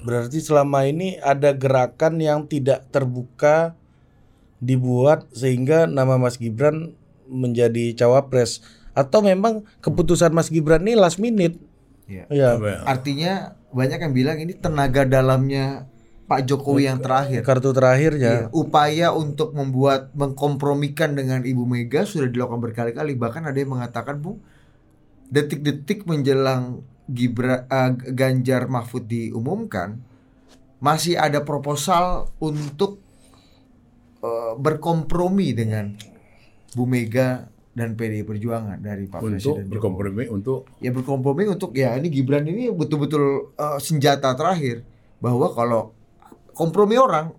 Berarti 0.00 0.40
selama 0.40 0.88
ini 0.88 1.20
ada 1.20 1.52
gerakan 1.52 2.24
yang 2.24 2.48
tidak 2.48 2.88
terbuka 2.88 3.76
dibuat 4.60 5.28
sehingga 5.32 5.84
nama 5.84 6.16
Mas 6.16 6.40
Gibran 6.40 6.96
menjadi 7.28 7.92
cawapres 7.96 8.64
atau 8.96 9.20
memang 9.20 9.64
keputusan 9.84 10.32
Mas 10.32 10.48
Gibran 10.48 10.84
ini 10.84 10.96
last 10.96 11.20
minute? 11.20 11.60
Iya. 12.08 12.24
Iya. 12.32 12.48
Apa 12.56 12.66
ya? 12.66 12.78
Artinya 12.88 13.32
banyak 13.70 13.98
yang 14.02 14.14
bilang 14.16 14.36
ini 14.40 14.56
tenaga 14.56 15.06
dalamnya 15.06 15.86
Pak 16.26 16.46
Jokowi 16.46 16.86
yang 16.86 17.02
terakhir. 17.02 17.42
Kartu 17.42 17.74
terakhirnya. 17.74 18.46
Iya, 18.46 18.54
upaya 18.54 19.10
untuk 19.10 19.50
membuat 19.50 20.14
mengkompromikan 20.14 21.18
dengan 21.18 21.42
Ibu 21.42 21.66
Mega 21.66 22.06
sudah 22.06 22.30
dilakukan 22.30 22.62
berkali-kali. 22.62 23.18
Bahkan 23.18 23.50
ada 23.50 23.58
yang 23.58 23.74
mengatakan, 23.74 24.22
Bu, 24.22 24.38
detik-detik 25.26 26.06
menjelang 26.06 26.86
Gibra, 27.10 27.66
eh, 27.66 27.90
Ganjar 28.14 28.70
Mahfud 28.70 29.04
diumumkan, 29.10 29.98
masih 30.80 31.20
ada 31.20 31.44
proposal 31.44 32.30
untuk 32.40 33.02
eh, 34.24 34.54
berkompromi 34.56 35.52
dengan 35.52 35.92
Bu 36.72 36.86
Mega 36.86 37.50
dan 37.70 37.94
PDI 37.94 38.26
Perjuangan 38.26 38.78
dari 38.82 39.06
Pak 39.06 39.22
Untuk 39.22 39.30
Presiden 39.30 39.64
Jokowi. 39.64 39.70
berkompromi 39.70 40.24
untuk 40.26 40.58
Ya 40.82 40.90
berkompromi 40.90 41.44
untuk 41.46 41.70
ya 41.72 41.94
ini 41.94 42.10
Gibran 42.10 42.44
ini 42.46 42.68
betul-betul 42.70 43.54
eh, 43.54 43.78
senjata 43.78 44.34
terakhir 44.34 44.82
bahwa 45.22 45.52
kalau 45.54 45.94
kompromi 46.56 46.98
orang 46.98 47.32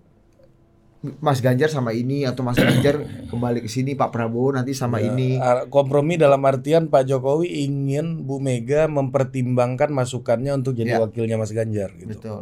Mas 1.02 1.42
Ganjar 1.42 1.66
sama 1.66 1.90
ini 1.90 2.22
atau 2.22 2.46
Mas 2.46 2.54
Ganjar 2.54 3.02
kembali 3.30 3.66
ke 3.66 3.68
sini 3.68 3.98
Pak 3.98 4.14
Prabowo 4.14 4.54
nanti 4.54 4.70
sama 4.70 5.02
Ya, 5.02 5.10
ini 5.10 5.36
kompromi 5.66 6.14
dalam 6.14 6.38
artian 6.46 6.86
Pak 6.86 7.10
Jokowi 7.10 7.66
ingin 7.66 8.22
Bu 8.22 8.38
Mega 8.38 8.86
mempertimbangkan 8.86 9.90
masukannya 9.90 10.54
untuk 10.54 10.78
jadi 10.78 10.94
Ya. 10.94 11.02
wakilnya 11.02 11.36
Mas 11.36 11.50
Ganjar 11.50 11.90
gitu. 11.98 12.06
betul 12.14 12.40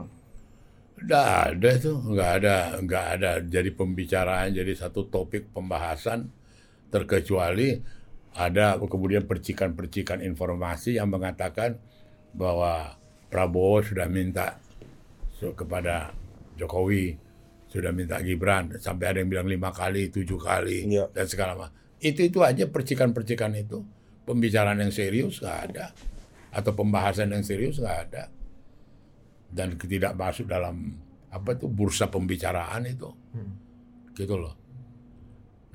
Nggak 1.00 1.28
ada 1.56 1.70
tuh, 1.80 1.96
nggak 1.96 2.30
ada, 2.44 2.56
nggak 2.84 3.04
ada 3.16 3.30
jadi 3.40 3.72
pembicaraan, 3.72 4.52
jadi 4.52 4.68
satu 4.76 5.08
topik 5.08 5.48
pembahasan 5.48 6.28
terkecuali 6.92 7.80
ada 8.36 8.76
kemudian 8.76 9.24
percikan-percikan 9.24 10.20
informasi 10.20 11.00
yang 11.00 11.08
mengatakan 11.08 11.80
bahwa 12.36 13.00
Prabowo 13.32 13.80
sudah 13.80 14.12
minta 14.12 14.60
kepada 15.56 16.12
Jokowi 16.60 17.16
sudah 17.70 17.94
minta 17.94 18.18
Gibran 18.18 18.74
sampai 18.82 19.14
ada 19.14 19.18
yang 19.22 19.30
bilang 19.30 19.46
lima 19.46 19.70
kali, 19.70 20.10
tujuh 20.10 20.42
kali 20.42 20.90
Iya. 20.90 21.06
dan 21.14 21.26
segala 21.30 21.54
macam. 21.54 21.78
Itu 22.02 22.26
itu 22.26 22.42
aja 22.42 22.66
percikan-percikan 22.66 23.54
itu. 23.54 23.86
Pembicaraan 24.26 24.82
yang 24.82 24.90
serius 24.90 25.38
nggak 25.38 25.58
ada. 25.70 25.94
Atau 26.50 26.74
pembahasan 26.74 27.30
yang 27.30 27.46
serius 27.46 27.78
nggak 27.78 27.98
ada. 28.10 28.26
Dan 29.46 29.78
tidak 29.78 30.18
masuk 30.18 30.50
dalam 30.50 30.98
apa 31.30 31.54
itu 31.54 31.70
bursa 31.70 32.10
pembicaraan 32.10 32.90
itu. 32.90 33.06
Gitu 34.18 34.34
loh. 34.34 34.58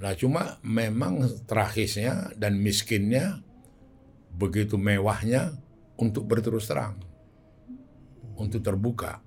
Nah 0.04 0.12
cuma 0.20 0.60
memang 0.68 1.24
tragisnya 1.48 2.28
dan 2.36 2.60
miskinnya 2.60 3.40
begitu 4.36 4.76
mewahnya 4.76 5.56
untuk 5.96 6.28
berterus 6.28 6.68
terang. 6.68 7.00
Untuk 8.36 8.60
terbuka. 8.60 9.24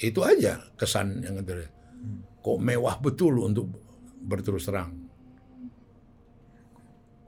Itu 0.00 0.24
aja 0.24 0.62
kesan 0.78 1.20
yang 1.20 1.44
terlihat 1.44 1.74
kok 2.38 2.58
mewah 2.58 2.96
betul 3.02 3.44
untuk 3.44 3.68
berterus 4.24 4.66
terang? 4.66 4.92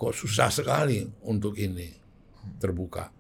Kok 0.00 0.14
susah 0.16 0.48
sekali 0.48 1.04
untuk 1.28 1.60
ini 1.60 1.88
terbuka? 2.56 3.12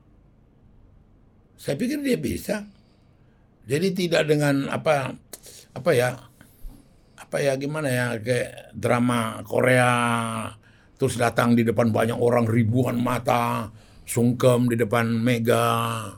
Saya 1.60 1.76
pikir 1.76 2.00
dia 2.00 2.16
bisa. 2.16 2.64
Jadi 3.68 3.92
tidak 3.92 4.24
dengan 4.32 4.72
apa 4.72 5.12
apa 5.76 5.90
ya 5.92 6.16
apa 7.20 7.36
ya 7.38 7.52
gimana 7.60 7.88
ya 7.92 8.06
kayak 8.16 8.72
drama 8.72 9.44
Korea 9.44 9.92
terus 10.96 11.20
datang 11.20 11.52
di 11.52 11.62
depan 11.62 11.92
banyak 11.92 12.16
orang 12.16 12.48
ribuan 12.48 12.96
mata 12.98 13.68
sungkem 14.08 14.72
di 14.72 14.80
depan 14.80 15.20
Mega. 15.20 16.08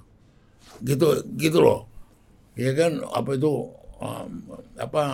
Gitu 0.78 1.26
gitu 1.34 1.58
loh. 1.58 1.90
Ya 2.54 2.70
kan 2.78 3.02
apa 3.02 3.34
itu 3.34 3.81
um, 4.02 4.58
apa 4.74 5.04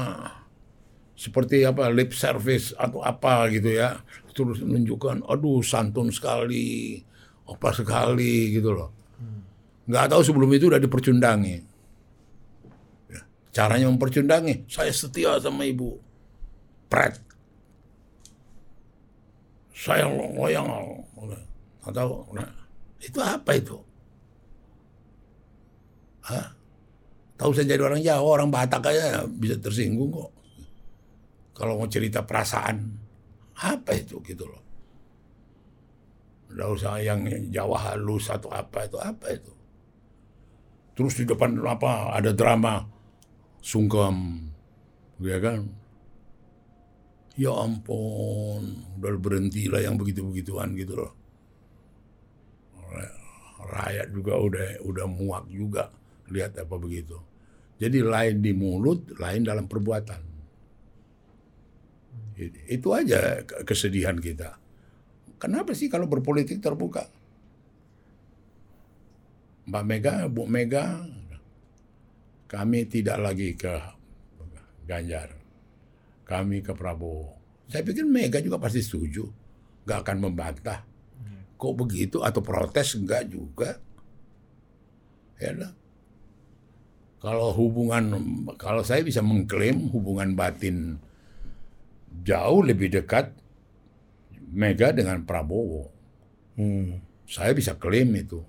seperti 1.12 1.66
apa 1.68 1.92
lip 1.92 2.16
service 2.16 2.72
atau 2.72 3.04
apa 3.04 3.52
gitu 3.52 3.76
ya. 3.76 4.00
Terus 4.32 4.64
menunjukkan 4.64 5.26
aduh 5.28 5.60
santun 5.60 6.08
sekali 6.08 7.02
apa 7.44 7.68
sekali 7.76 8.56
gitu 8.56 8.72
loh. 8.72 8.90
Nggak 9.88 10.06
tahu 10.12 10.22
sebelum 10.24 10.50
itu 10.52 10.68
udah 10.68 10.80
dipercundangi. 10.80 11.56
Ya, 13.08 13.20
caranya 13.56 13.88
mempercundangi. 13.88 14.68
Saya 14.68 14.92
setia 14.92 15.40
sama 15.40 15.64
ibu. 15.64 15.96
Pret. 16.92 17.16
Saya 19.72 20.10
loyang 20.10 20.68
atau 21.88 22.28
nah, 22.36 22.52
itu 23.00 23.18
apa 23.24 23.50
itu? 23.56 23.80
Hah? 26.28 26.57
Tahu 27.38 27.54
saya 27.54 27.78
jadi 27.78 27.82
orang 27.86 28.02
Jawa 28.02 28.42
orang 28.42 28.50
Batak 28.50 28.82
aja 28.90 29.22
bisa 29.30 29.54
tersinggung 29.62 30.10
kok. 30.10 30.30
Kalau 31.54 31.78
mau 31.78 31.86
cerita 31.86 32.26
perasaan 32.26 32.76
apa 33.62 33.94
itu 33.94 34.18
gitu 34.26 34.44
loh. 34.46 34.62
Nggak 36.50 36.68
usah 36.74 36.98
yang 36.98 37.22
Jawa 37.54 37.94
halus 37.94 38.26
atau 38.28 38.50
apa 38.50 38.90
itu 38.90 38.98
apa 38.98 39.26
itu. 39.30 39.52
Terus 40.98 41.14
di 41.14 41.24
depan 41.30 41.54
apa 41.62 42.10
ada 42.18 42.34
drama 42.34 42.82
sungkem 43.62 44.50
ya 45.22 45.38
kan? 45.38 45.62
Ya 47.38 47.54
ampun 47.54 48.82
udah 48.98 49.14
berhentilah 49.14 49.78
yang 49.78 49.94
begitu 49.94 50.26
begituan 50.26 50.74
gitu 50.74 50.98
loh. 50.98 51.14
Rakyat 53.58 54.10
juga 54.10 54.34
udah 54.42 54.66
udah 54.82 55.06
muak 55.06 55.44
juga 55.50 55.97
lihat 56.30 56.56
apa 56.60 56.74
begitu 56.76 57.18
jadi 57.78 58.02
lain 58.02 58.42
di 58.42 58.52
mulut 58.54 59.12
lain 59.18 59.42
dalam 59.44 59.66
perbuatan 59.66 60.22
itu 62.70 62.88
aja 62.94 63.42
kesedihan 63.66 64.16
kita 64.18 64.56
kenapa 65.42 65.74
sih 65.74 65.90
kalau 65.90 66.06
berpolitik 66.06 66.62
terbuka 66.62 67.10
Mbak 69.68 69.84
Mega, 69.84 70.14
Bu 70.32 70.48
Mega, 70.48 71.04
kami 72.48 72.88
tidak 72.88 73.20
lagi 73.20 73.52
ke 73.52 73.76
Ganjar. 74.88 75.36
Kami 76.24 76.64
ke 76.64 76.72
Prabowo. 76.72 77.36
Saya 77.68 77.84
pikir 77.84 78.08
Mega 78.08 78.40
juga 78.40 78.56
pasti 78.56 78.80
setuju. 78.80 79.28
Gak 79.84 80.08
akan 80.08 80.16
membantah. 80.24 80.80
Kok 81.60 81.74
begitu? 81.84 82.24
Atau 82.24 82.40
protes? 82.40 82.96
Enggak 82.96 83.28
juga. 83.28 83.76
Ya 85.36 85.52
lah. 85.52 85.72
Kalau 87.18 87.50
hubungan, 87.50 88.14
kalau 88.54 88.86
saya 88.86 89.02
bisa 89.02 89.18
mengklaim 89.18 89.90
hubungan 89.90 90.38
batin 90.38 91.02
jauh 92.22 92.62
lebih 92.62 92.94
dekat 92.94 93.34
Mega 94.48 94.94
dengan 94.94 95.26
Prabowo. 95.26 95.90
Hmm. 96.56 97.02
Saya 97.28 97.52
bisa 97.52 97.76
klaim 97.76 98.14
itu. 98.16 98.40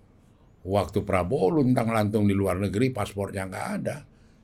Waktu 0.63 1.03
Prabowo 1.03 1.59
luntang-lantung 1.59 2.29
di 2.29 2.35
luar 2.37 2.61
negeri, 2.61 2.93
paspornya 2.93 3.49
nggak 3.49 3.67
ada. 3.81 3.97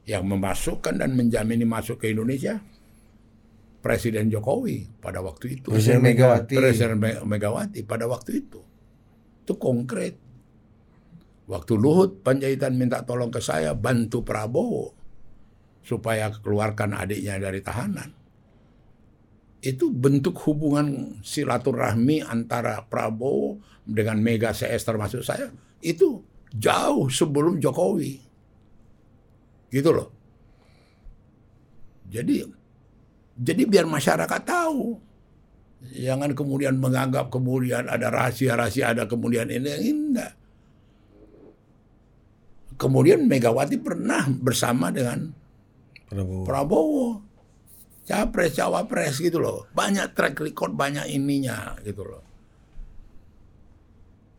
Yang 0.10 0.24
memasukkan 0.26 1.00
dan 1.00 1.16
menjamin 1.16 1.64
masuk 1.64 2.04
ke 2.04 2.12
Indonesia, 2.12 2.60
Presiden 3.86 4.34
Jokowi 4.34 4.90
pada 4.98 5.22
waktu 5.22 5.62
itu. 5.62 5.70
Presiden 5.70 6.02
Megawati 6.02 6.54
Presiden 6.58 6.98
Me- 6.98 7.22
Megawati 7.22 7.86
pada 7.86 8.10
waktu 8.10 8.42
itu. 8.42 8.62
Itu 9.46 9.54
konkret. 9.62 10.18
Waktu 11.46 11.74
Luhut 11.78 12.26
Panjaitan 12.26 12.74
minta 12.74 13.06
tolong 13.06 13.30
ke 13.30 13.38
saya, 13.38 13.78
bantu 13.78 14.26
Prabowo. 14.26 14.98
Supaya 15.86 16.34
keluarkan 16.34 16.98
adiknya 16.98 17.38
dari 17.38 17.62
tahanan. 17.62 18.10
Itu 19.62 19.94
bentuk 19.94 20.38
hubungan 20.46 21.22
silaturahmi 21.22 22.26
antara 22.26 22.82
Prabowo 22.86 23.62
dengan 23.86 24.18
Mega 24.18 24.50
CS 24.54 24.82
termasuk 24.82 25.22
saya. 25.22 25.54
Itu 25.82 26.26
jauh 26.50 27.06
sebelum 27.14 27.62
Jokowi. 27.62 28.18
Gitu 29.70 29.90
loh. 29.94 30.10
Jadi 32.10 32.46
jadi 33.36 33.62
biar 33.68 33.86
masyarakat 33.86 34.42
tahu. 34.48 34.98
Jangan 35.86 36.34
kemudian 36.34 36.82
menganggap 36.82 37.30
kemudian 37.30 37.86
ada 37.86 38.10
rahasia-rahasia, 38.10 38.98
ada 38.98 39.06
kemudian 39.06 39.46
ini 39.52 39.70
yang 39.70 39.84
indah. 39.86 40.32
Kemudian 42.76 43.28
Megawati 43.28 43.80
pernah 43.80 44.28
bersama 44.28 44.92
dengan 44.92 45.32
Prabowo. 46.12 46.44
Prabowo. 46.44 47.08
Capres, 48.06 48.54
cawapres 48.54 49.18
gitu 49.18 49.42
loh. 49.42 49.66
Banyak 49.74 50.14
track 50.14 50.38
record, 50.46 50.78
banyak 50.78 51.10
ininya 51.10 51.74
gitu 51.82 52.06
loh. 52.06 52.24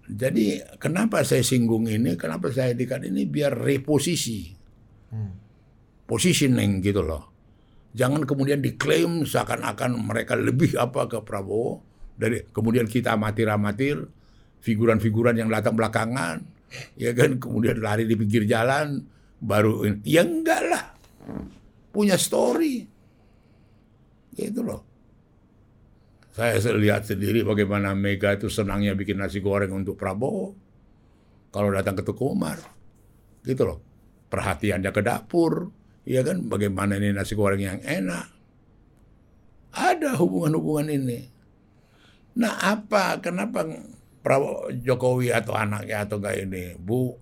Jadi 0.06 0.62
kenapa 0.78 1.26
saya 1.26 1.42
singgung 1.42 1.90
ini, 1.90 2.14
kenapa 2.14 2.54
saya 2.54 2.78
dekat 2.78 3.10
ini 3.10 3.26
biar 3.26 3.58
reposisi. 3.58 4.54
Positioning 6.06 6.78
gitu 6.78 7.02
loh. 7.02 7.34
Jangan 7.96 8.22
kemudian 8.22 8.62
diklaim 8.62 9.26
seakan-akan 9.26 9.98
mereka 9.98 10.36
lebih 10.36 10.76
apa 10.76 11.08
ke 11.08 11.24
Prabowo 11.24 11.80
Dari 12.16 12.44
kemudian 12.48 12.88
kita 12.88 13.16
amatir-amatir, 13.16 14.00
figuran-figuran 14.64 15.36
yang 15.36 15.52
datang 15.52 15.76
belakangan, 15.76 16.44
ya 16.98 17.14
kan, 17.16 17.38
kemudian 17.38 17.78
lari 17.78 18.04
di 18.04 18.14
pinggir 18.18 18.44
jalan, 18.44 19.02
baru 19.38 19.84
ya 20.02 20.26
enggak 20.26 20.62
lah, 20.66 20.84
punya 21.92 22.18
story, 22.18 22.84
gitu 24.34 24.60
loh. 24.64 24.82
Saya 26.36 26.60
lihat 26.76 27.08
sendiri 27.08 27.40
bagaimana 27.40 27.96
Mega 27.96 28.36
itu 28.36 28.52
senangnya 28.52 28.92
bikin 28.92 29.16
nasi 29.16 29.40
goreng 29.40 29.72
untuk 29.72 29.96
Prabowo. 29.96 30.52
Kalau 31.48 31.72
datang 31.72 31.96
ke 31.96 32.04
Tuku 32.04 32.24
Umar, 32.28 32.60
gitu 33.40 33.64
loh. 33.64 33.80
Perhatiannya 34.28 34.92
ke 34.92 35.00
dapur, 35.00 35.72
ya 36.04 36.20
kan, 36.20 36.44
bagaimana 36.44 37.00
ini 37.00 37.16
nasi 37.16 37.32
goreng 37.32 37.64
yang 37.64 37.80
enak. 37.80 38.28
Ada 39.72 40.20
hubungan-hubungan 40.20 40.92
ini. 40.92 41.20
Nah 42.36 42.60
apa, 42.60 43.16
kenapa 43.24 43.64
Prabowo 44.26 44.74
Jokowi 44.82 45.30
atau 45.30 45.54
anaknya 45.54 46.02
atau 46.02 46.18
enggak 46.18 46.34
ini, 46.42 46.74
Bu, 46.74 47.14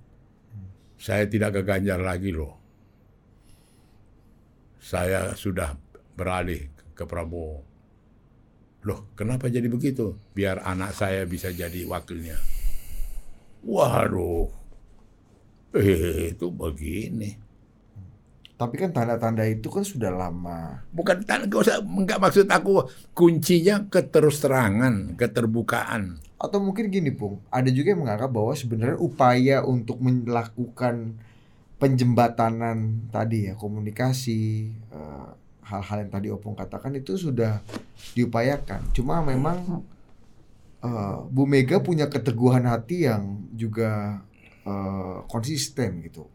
saya 0.97 1.29
tidak 1.29 1.61
ke 1.61 1.61
Ganjar 1.61 2.01
lagi 2.01 2.33
loh. 2.33 2.57
Saya 4.81 5.37
sudah 5.37 5.77
beralih 6.17 6.73
ke 6.97 7.05
Prabowo. 7.05 7.61
Loh, 8.89 9.13
kenapa 9.13 9.53
jadi 9.53 9.69
begitu? 9.69 10.17
Biar 10.33 10.65
anak 10.65 10.97
saya 10.97 11.29
bisa 11.29 11.53
jadi 11.53 11.85
wakilnya. 11.85 12.41
Waduh, 13.69 14.49
eh, 15.77 16.33
itu 16.33 16.49
begini. 16.49 17.37
Tapi 18.57 18.81
kan 18.81 18.97
tanda-tanda 18.97 19.45
itu 19.45 19.69
kan 19.69 19.85
sudah 19.85 20.09
lama. 20.09 20.89
Bukan 20.89 21.21
tan- 21.29 21.53
nggak 21.53 21.61
usah, 21.69 21.85
nggak 21.85 22.21
maksud 22.21 22.49
aku 22.49 22.89
kuncinya 23.13 23.93
keterus 23.93 24.41
terangan, 24.41 25.21
keterbukaan. 25.21 26.17
Atau 26.45 26.61
mungkin 26.61 26.93
gini, 26.93 27.11
Pung. 27.11 27.41
Ada 27.49 27.73
juga 27.73 27.97
yang 27.97 28.05
menganggap 28.05 28.31
bahwa 28.31 28.53
sebenarnya 28.53 28.99
upaya 29.01 29.57
untuk 29.65 29.99
melakukan 29.99 31.17
penjembatanan 31.81 33.09
tadi 33.11 33.51
ya, 33.51 33.55
komunikasi, 33.57 34.71
eh, 34.73 35.29
hal-hal 35.65 36.07
yang 36.07 36.13
tadi 36.13 36.29
Opung 36.29 36.55
katakan 36.55 36.93
itu 36.95 37.17
sudah 37.17 37.65
diupayakan. 38.13 38.93
Cuma 38.93 39.25
memang 39.25 39.83
eh, 40.85 41.17
Bu 41.33 41.49
Mega 41.49 41.81
punya 41.81 42.07
keteguhan 42.07 42.69
hati 42.69 43.09
yang 43.09 43.49
juga 43.57 44.21
eh, 44.65 45.19
konsisten 45.27 46.05
gitu. 46.05 46.29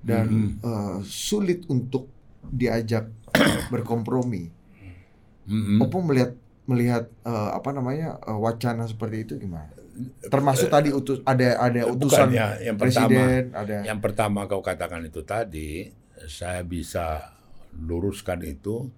Dan 0.00 0.56
eh, 0.62 0.98
sulit 1.04 1.66
untuk 1.68 2.08
diajak 2.40 3.10
berkompromi. 3.72 4.48
Mm-mm. 5.50 5.82
Opung 5.82 6.06
melihat 6.06 6.32
melihat 6.70 7.10
eh, 7.26 7.50
apa 7.50 7.74
namanya 7.74 8.22
eh, 8.22 8.38
wacana 8.38 8.86
seperti 8.86 9.26
itu 9.26 9.34
gimana? 9.42 9.74
Termasuk 10.30 10.72
tadi 10.72 10.94
utus 10.94 11.20
ada 11.28 11.60
ada 11.60 11.84
utusan 11.90 12.30
Bukan 12.30 12.38
ya, 12.38 12.56
yang 12.62 12.78
pertama. 12.78 13.10
presiden, 13.10 13.42
ada 13.52 13.76
Yang 13.84 14.00
pertama 14.00 14.40
kau 14.48 14.62
katakan 14.64 15.02
itu 15.04 15.20
tadi, 15.26 15.92
saya 16.24 16.64
bisa 16.64 17.36
luruskan 17.76 18.40
itu 18.46 18.88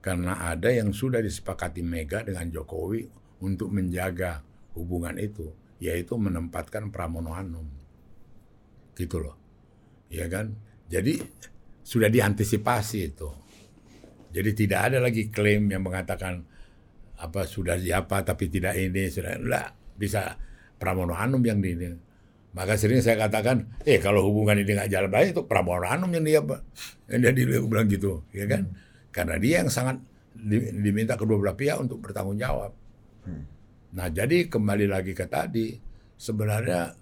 karena 0.00 0.48
ada 0.50 0.72
yang 0.72 0.90
sudah 0.90 1.20
disepakati 1.20 1.84
Mega 1.84 2.24
dengan 2.24 2.48
Jokowi 2.50 3.06
untuk 3.44 3.70
menjaga 3.70 4.42
hubungan 4.74 5.14
itu, 5.20 5.52
yaitu 5.78 6.16
menempatkan 6.16 6.88
Pramono 6.90 7.36
Anum. 7.36 7.68
Gitu 8.96 9.22
loh. 9.22 9.36
Ya 10.10 10.26
kan? 10.26 10.56
Jadi 10.90 11.22
sudah 11.84 12.10
diantisipasi 12.10 12.98
itu. 13.06 13.30
Jadi 14.30 14.50
tidak 14.54 14.80
ada 14.90 14.98
lagi 15.02 15.30
klaim 15.30 15.70
yang 15.70 15.82
mengatakan 15.82 16.46
apa 17.20 17.44
sudah 17.44 17.76
siapa 17.76 18.24
tapi 18.24 18.48
tidak 18.48 18.74
ini 18.80 19.12
sudah 19.12 19.36
enggak 19.36 19.68
bisa 20.00 20.40
Pramono 20.80 21.12
Anum 21.12 21.44
yang 21.44 21.60
di 21.60 21.76
ini. 21.76 21.92
Maka 22.50 22.74
sering 22.74 22.98
saya 22.98 23.14
katakan, 23.14 23.62
eh 23.86 24.02
kalau 24.02 24.26
hubungan 24.26 24.58
ini 24.58 24.74
nggak 24.74 24.90
jalan 24.90 25.10
baik 25.12 25.36
itu 25.36 25.44
Pramono 25.44 25.86
Anum 25.86 26.10
yang 26.10 26.24
dia? 26.24 26.40
Yang 27.06 27.20
dia 27.20 27.32
dia 27.46 27.60
bilang 27.62 27.86
gitu, 27.86 28.24
ya 28.32 28.48
kan? 28.48 28.72
Karena 29.12 29.36
dia 29.36 29.62
yang 29.62 29.70
sangat 29.70 30.00
di- 30.34 30.72
diminta 30.80 31.14
kedua 31.20 31.36
belah 31.36 31.54
pihak 31.54 31.76
untuk 31.78 32.00
bertanggung 32.00 32.40
jawab. 32.40 32.72
Nah 33.90 34.06
jadi 34.08 34.48
kembali 34.48 34.86
lagi 34.88 35.12
ke 35.12 35.26
tadi, 35.28 35.76
sebenarnya 36.16 36.94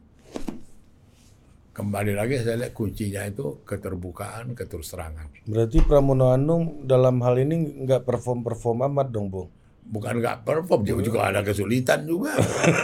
kembali 1.77 2.13
lagi 2.19 2.43
saya 2.43 2.67
lihat 2.67 2.75
kuncinya 2.75 3.23
itu 3.23 3.63
keterbukaan, 3.63 4.59
keterus-terangan. 4.59 5.47
Berarti 5.47 5.79
Pramono 5.87 6.35
Anung 6.35 6.83
dalam 6.85 7.23
hal 7.23 7.39
ini 7.39 7.87
nggak 7.87 8.03
perform-perform 8.03 8.91
amat 8.91 9.09
dong, 9.15 9.31
Bung. 9.31 9.49
Bukan 9.89 10.21
nggak 10.21 10.45
perform, 10.45 10.85
dia 10.85 10.93
juga 11.01 11.33
ada 11.33 11.41
kesulitan 11.41 12.05
juga. 12.05 12.37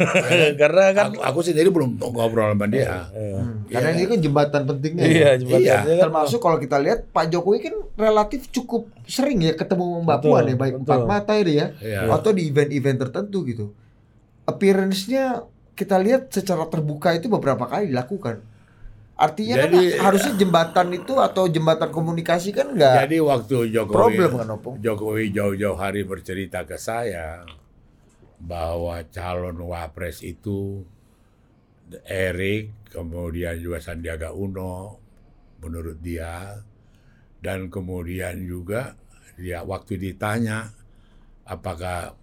Karena 0.61 0.89
kan 0.97 1.13
aku, 1.13 1.21
aku 1.21 1.41
sendiri 1.45 1.69
belum 1.69 2.01
ngobrol 2.01 2.57
sama 2.57 2.65
dia. 2.65 3.13
Hmm, 3.13 3.69
karena 3.69 3.93
ini 3.93 4.05
kan 4.09 4.19
jembatan 4.19 4.63
pentingnya. 4.65 5.05
iya 5.05 5.21
ya. 5.21 5.31
jembatannya 5.37 5.95
kan 6.01 6.05
Termasuk 6.09 6.41
kalau 6.41 6.57
kita 6.57 6.81
lihat 6.81 7.13
Pak 7.13 7.29
Jokowi 7.29 7.59
kan 7.61 7.75
relatif 7.95 8.49
cukup 8.49 8.89
sering 9.05 9.45
ya 9.45 9.53
ketemu 9.53 10.01
Mbak 10.01 10.17
Betul, 10.17 10.31
Puan 10.33 10.43
ya 10.49 10.57
baik 10.57 10.73
betul. 10.75 10.83
empat 10.89 11.01
mata 11.05 11.33
ini 11.37 11.53
ya 11.55 11.67
Iya. 11.77 12.01
atau 12.09 12.31
di 12.33 12.43
event-event 12.49 12.99
tertentu 13.05 13.39
gitu. 13.45 13.67
Appearance-nya 14.45 15.45
kita 15.75 15.97
lihat 15.99 16.31
secara 16.31 16.65
terbuka 16.69 17.13
itu 17.13 17.29
beberapa 17.29 17.65
kali 17.65 17.93
dilakukan. 17.93 18.41
Artinya 19.15 19.71
Jadi- 19.71 19.95
kan 19.95 20.11
harusnya 20.11 20.35
jembatan 20.35 20.89
itu 20.91 21.15
atau 21.23 21.47
jembatan 21.47 21.95
komunikasi 21.95 22.51
kan 22.51 22.75
enggak 22.75 23.07
Jadi 23.07 23.23
waktu 23.23 23.57
Jokowi 23.71 23.95
problem 23.95 24.31
kan 24.43 24.49
Opung? 24.59 24.75
Jokowi 24.83 25.31
jauh-jauh 25.31 25.79
hari 25.79 26.03
bercerita 26.03 26.67
ke 26.67 26.75
saya 26.75 27.47
bahwa 28.43 28.99
calon 29.15 29.55
wapres 29.63 30.19
itu 30.27 30.83
Erik, 32.11 32.91
kemudian 32.91 33.55
juga 33.61 33.79
Sandiaga 33.79 34.35
Uno 34.35 34.99
menurut 35.63 36.03
dia 36.03 36.59
dan 37.39 37.71
kemudian 37.71 38.43
juga 38.43 38.99
dia 39.39 39.63
waktu 39.63 40.01
ditanya 40.01 40.75
apakah 41.47 42.19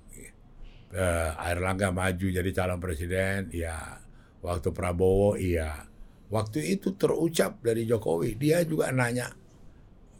eh, 0.91 1.31
Airlangga 1.39 1.93
maju 1.95 2.27
jadi 2.27 2.51
calon 2.51 2.83
presiden, 2.83 3.47
ya 3.55 4.01
waktu 4.43 4.75
Prabowo 4.75 5.39
iya. 5.39 5.87
Waktu 6.31 6.79
itu 6.79 6.95
terucap 6.95 7.59
dari 7.59 7.83
Jokowi, 7.83 8.39
dia 8.39 8.63
juga 8.63 8.87
nanya 8.95 9.27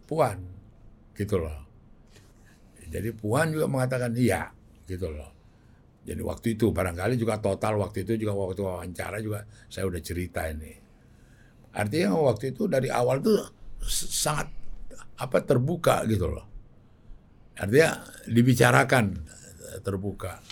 Puan, 0.04 0.44
gitu 1.16 1.40
loh. 1.40 1.64
Jadi 2.92 3.16
Puan 3.16 3.56
juga 3.56 3.72
mengatakan 3.72 4.12
iya, 4.20 4.52
gitu 4.84 5.08
loh. 5.08 5.32
Jadi 6.04 6.20
waktu 6.20 6.60
itu 6.60 6.76
barangkali 6.76 7.16
juga 7.16 7.40
total 7.40 7.80
waktu 7.80 8.04
itu 8.04 8.28
juga 8.28 8.36
waktu 8.36 8.60
wawancara 8.60 9.24
juga 9.24 9.48
saya 9.72 9.88
udah 9.88 10.02
cerita 10.04 10.52
ini. 10.52 10.76
Artinya 11.72 12.12
waktu 12.20 12.52
itu 12.52 12.68
dari 12.68 12.92
awal 12.92 13.24
tuh 13.24 13.40
sangat 13.88 14.52
apa 15.16 15.38
terbuka 15.48 16.04
gitu 16.12 16.28
loh. 16.28 16.44
Artinya 17.56 18.04
dibicarakan 18.28 19.16
terbuka. 19.80 20.44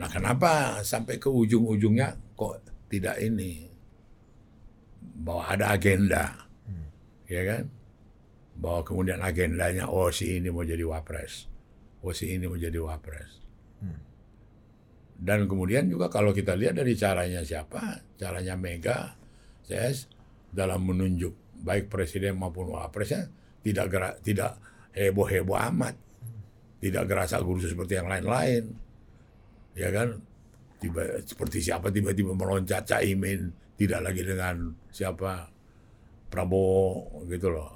Nah 0.00 0.08
kenapa 0.08 0.80
sampai 0.80 1.20
ke 1.20 1.28
ujung-ujungnya 1.28 2.32
kok 2.32 2.64
tidak 2.88 3.20
ini 3.20 3.73
bahwa 5.14 5.46
ada 5.46 5.78
agenda, 5.78 6.34
ya 7.30 7.42
kan? 7.46 7.64
Bahwa 8.58 8.82
kemudian 8.82 9.22
agendanya 9.22 9.86
oh 9.86 10.10
si 10.10 10.38
ini 10.38 10.50
mau 10.50 10.66
jadi 10.66 10.82
wapres, 10.82 11.46
oh 12.02 12.10
si 12.10 12.34
ini 12.34 12.50
mau 12.50 12.58
jadi 12.58 12.78
wapres. 12.82 13.42
Dan 15.14 15.46
kemudian 15.46 15.86
juga 15.86 16.10
kalau 16.10 16.34
kita 16.34 16.58
lihat 16.58 16.74
dari 16.74 16.98
caranya 16.98 17.46
siapa, 17.46 18.02
caranya 18.18 18.58
Mega, 18.58 19.14
CS 19.62 20.10
dalam 20.50 20.84
menunjuk 20.84 21.62
baik 21.64 21.88
presiden 21.88 22.36
maupun 22.36 22.74
wapresnya 22.74 23.30
tidak 23.64 23.86
gerak, 23.88 24.14
tidak 24.20 24.58
heboh-heboh 24.92 25.56
amat, 25.72 25.94
tidak 26.82 27.04
gerasa 27.08 27.40
gurusu 27.40 27.72
seperti 27.72 27.96
yang 27.96 28.10
lain-lain, 28.10 28.68
ya 29.72 29.88
kan? 29.88 30.20
Tiba 30.82 31.16
seperti 31.24 31.64
siapa 31.64 31.88
tiba-tiba 31.88 32.36
meloncat 32.36 32.84
Caimin, 32.84 33.48
tidak 33.74 34.00
lagi 34.10 34.22
dengan 34.22 34.70
siapa 34.90 35.50
Prabowo 36.30 37.22
gitu 37.30 37.50
loh, 37.50 37.72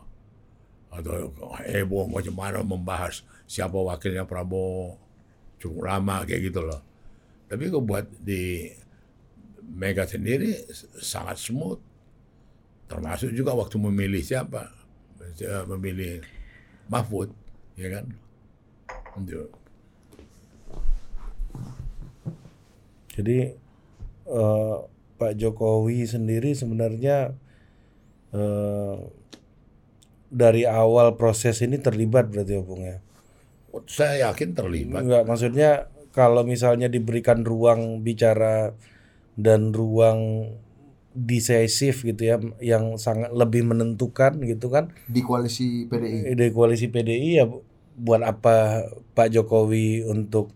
atau 0.90 1.30
heboh 1.62 2.10
macam 2.10 2.34
mana 2.34 2.58
membahas 2.62 3.22
siapa 3.46 3.78
wakilnya 3.78 4.26
Prabowo 4.26 4.98
cukup 5.58 5.90
lama 5.90 6.26
kayak 6.26 6.50
gitu 6.50 6.62
loh. 6.62 6.80
Tapi 7.48 7.70
kok 7.70 7.84
buat 7.86 8.06
di 8.22 8.70
Mega 9.68 10.08
sendiri 10.08 10.64
sangat 10.96 11.36
smooth. 11.36 11.80
Termasuk 12.88 13.36
juga 13.36 13.52
waktu 13.52 13.76
memilih 13.76 14.24
siapa. 14.24 14.64
Eh, 15.20 15.64
Memilih 15.68 16.24
Mahfud, 16.88 17.28
ya 17.76 18.00
kan? 18.00 18.08
Untuk 19.12 19.52
Jadi 23.12 23.38
eh, 24.24 24.78
Pak 25.18 25.34
Jokowi 25.36 26.06
sendiri 26.06 26.54
sebenarnya 26.54 27.34
eh, 28.32 28.96
dari 30.28 30.62
awal 30.68 31.16
proses 31.16 31.60
ini 31.64 31.80
terlibat 31.80 32.28
berarti 32.30 32.54
ya 32.56 32.62
Bung 32.62 32.84
ya? 32.84 32.98
saya 33.86 34.32
yakin 34.32 34.56
terlibat. 34.58 35.04
Enggak, 35.06 35.22
maksudnya 35.28 35.70
kalau 36.10 36.42
misalnya 36.42 36.90
diberikan 36.90 37.46
ruang 37.46 38.02
bicara 38.02 38.74
dan 39.38 39.70
ruang 39.70 40.50
decisif 41.14 42.02
gitu 42.06 42.22
ya 42.22 42.36
yang 42.62 42.94
sangat 42.98 43.30
lebih 43.34 43.66
menentukan 43.66 44.38
gitu 44.42 44.70
kan 44.70 44.94
di 45.10 45.18
koalisi 45.22 45.86
PDI. 45.90 46.30
ide 46.34 46.46
koalisi 46.54 46.86
PDI 46.90 47.42
ya 47.42 47.44
bu- 47.46 47.66
buat 47.98 48.22
apa 48.22 48.86
Pak 49.18 49.34
Jokowi 49.34 50.06
untuk 50.06 50.54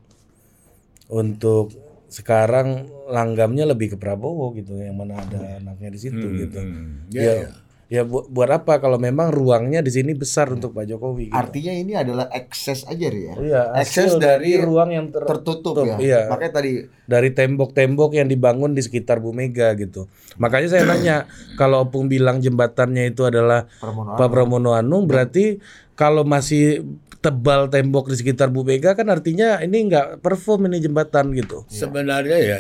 untuk 1.11 1.75
sekarang 2.13 2.69
langgamnya 3.09 3.65
lebih 3.65 3.89
ke 3.89 3.97
Prabowo 3.97 4.53
gitu 4.53 4.77
yang 4.77 4.95
mana 4.95 5.17
ada 5.17 5.57
anaknya 5.57 5.89
di 5.89 5.99
situ 5.99 6.21
Hmm, 6.23 6.37
gitu. 6.39 6.59
hmm. 6.59 7.09
Ya, 7.09 7.21
Ya, 7.21 7.33
ya, 7.33 7.49
ya. 7.89 8.03
bu- 8.03 8.25
buat 8.27 8.49
apa 8.49 8.77
kalau 8.79 8.97
memang 8.97 9.29
ruangnya 9.29 9.81
di 9.81 9.89
sini 9.89 10.13
besar 10.13 10.49
untuk 10.49 10.73
Pak 10.73 10.85
Jokowi 10.87 11.29
gitu. 11.29 11.35
Artinya 11.35 11.73
ini 11.73 11.93
adalah 11.95 12.29
akses 12.29 12.85
aja 12.85 13.09
ya. 13.09 13.33
Iya, 13.35 13.63
akses 13.75 14.17
dari 14.17 14.57
ruang 14.59 14.91
yang 14.91 15.07
ter- 15.09 15.25
tertutup 15.25 15.73
tutup, 15.75 15.87
ya. 15.87 15.97
iya. 15.99 16.21
Makanya 16.27 16.53
tadi 16.55 16.73
dari 17.03 17.29
tembok-tembok 17.31 18.13
yang 18.13 18.29
dibangun 18.29 18.73
di 18.73 18.81
sekitar 18.81 19.17
Bu 19.19 19.33
Mega 19.33 19.73
gitu. 19.73 20.05
Makanya 20.37 20.69
saya 20.71 20.85
nanya, 20.85 21.25
kalau 21.61 21.83
Opung 21.83 22.07
bilang 22.07 22.39
jembatannya 22.39 23.09
itu 23.09 23.25
adalah 23.25 23.73
Pramono 23.75 24.15
Pak 24.15 24.29
Pramono 24.29 24.71
Anung, 24.73 25.05
berarti 25.05 25.57
kalau 25.93 26.25
masih 26.25 26.85
tebal 27.23 27.71
tembok 27.71 28.11
di 28.11 28.19
sekitar 28.19 28.51
Bu 28.51 28.67
Mega 28.67 28.99
kan 28.99 29.07
artinya 29.07 29.63
ini 29.63 29.87
nggak 29.87 30.19
perform 30.19 30.67
ini 30.67 30.83
jembatan 30.83 31.31
gitu. 31.39 31.63
Sebenarnya 31.71 32.39
ya 32.43 32.59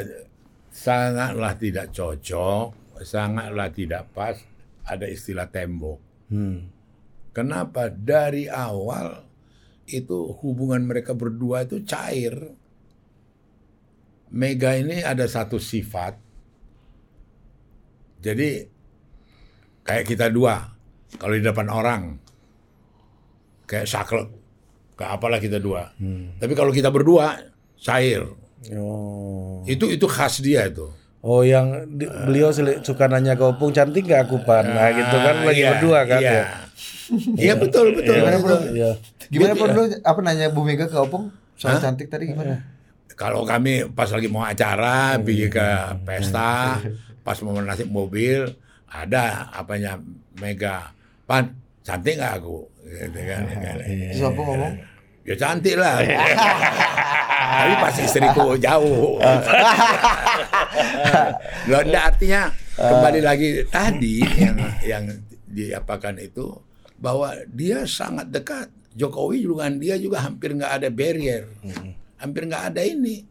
sangatlah 0.70 1.58
tidak 1.58 1.90
cocok, 1.90 2.96
sangatlah 3.02 3.68
tidak 3.74 4.06
pas 4.14 4.38
ada 4.86 5.10
istilah 5.10 5.50
tembok. 5.50 5.98
Hmm. 6.30 6.70
Kenapa? 7.34 7.90
Dari 7.90 8.46
awal 8.46 9.26
itu 9.90 10.30
hubungan 10.40 10.86
mereka 10.86 11.12
berdua 11.12 11.66
itu 11.66 11.82
cair. 11.82 12.54
Mega 14.32 14.78
ini 14.78 15.04
ada 15.04 15.28
satu 15.28 15.60
sifat. 15.60 16.16
Jadi 18.22 18.64
kayak 19.82 20.06
kita 20.06 20.30
dua, 20.30 20.72
kalau 21.18 21.34
di 21.34 21.42
depan 21.42 21.68
orang 21.68 22.02
kayak 23.66 23.90
saklek, 23.90 24.41
kayak 25.02 25.18
apalah 25.18 25.42
kita 25.42 25.58
dua. 25.58 25.90
Tapi 26.38 26.54
kalau 26.54 26.70
kita 26.70 26.88
berdua 26.88 27.42
cair. 27.76 28.22
Oh. 28.70 29.66
Itu 29.66 29.90
itu 29.90 30.06
khas 30.06 30.38
dia 30.38 30.70
itu. 30.70 30.86
Oh 31.18 31.42
yang 31.42 31.86
di- 31.88 32.06
beliau 32.06 32.50
suka 32.80 33.06
nanya 33.06 33.34
ke 33.34 33.42
Opung 33.42 33.70
cantik 33.70 34.06
gak 34.06 34.26
aku 34.26 34.38
pan? 34.42 34.62
Nah 34.62 34.90
gitu 34.90 35.16
kan 35.16 35.34
Ah, 35.38 35.46
lagi 35.46 35.58
iya, 35.58 35.70
berdua 35.70 35.98
kan 36.04 36.20
iya. 36.20 36.30
ya. 36.32 36.44
Iya 37.34 37.54
betul 37.58 37.94
betul. 37.94 38.14
Gimana, 38.16 38.38
betul. 38.38 38.60
Iya. 38.72 38.90
gimana 39.26 39.52
Gitu 39.52 39.60
Pon 39.60 39.68
ya. 39.68 39.74
lu 39.74 39.82
apa 40.02 40.20
nanya 40.20 40.46
Bu 40.50 40.62
Mega 40.62 40.86
ke 40.86 40.94
Opung 40.94 41.30
soal 41.54 41.78
cantik 41.78 42.06
tadi 42.06 42.30
gimana? 42.30 42.62
Kalau 43.12 43.42
kami 43.42 43.86
pas 43.90 44.06
lagi 44.08 44.26
mau 44.26 44.42
acara, 44.42 45.18
pergi 45.18 45.46
ke 45.46 45.66
pesta, 46.02 46.78
pas 47.20 47.38
mau 47.38 47.54
nasib 47.56 47.86
mobil, 47.86 48.46
ada 48.84 49.46
apanya 49.52 49.98
Mega, 50.38 50.90
Pan, 51.22 51.54
cantik 51.82 52.18
nggak 52.18 52.34
aku? 52.40 52.66
Gitu 52.82 53.20
kan. 53.22 53.42
Terus 54.10 54.22
Opung 54.24 54.46
ngomong, 54.48 54.74
Ya 55.22 55.34
cantik 55.38 55.78
lah. 55.78 56.02
Tapi 57.62 57.74
pas 57.78 57.94
istriku 57.94 58.58
jauh. 58.58 59.20
Loh, 61.70 61.82
enggak, 61.82 62.04
artinya 62.14 62.50
kembali 62.74 63.20
lagi 63.22 63.62
tadi 63.70 64.22
yang 64.34 64.58
yang 64.82 65.04
diapakan 65.46 66.18
itu 66.18 66.58
bahwa 66.98 67.34
dia 67.50 67.86
sangat 67.86 68.30
dekat. 68.30 68.68
Jokowi 68.92 69.40
juga 69.40 69.72
dia 69.72 69.96
juga 69.96 70.20
hampir 70.20 70.52
nggak 70.52 70.72
ada 70.76 70.92
barrier, 70.92 71.48
hampir 72.20 72.44
nggak 72.44 72.76
ada 72.76 72.84
ini. 72.84 73.24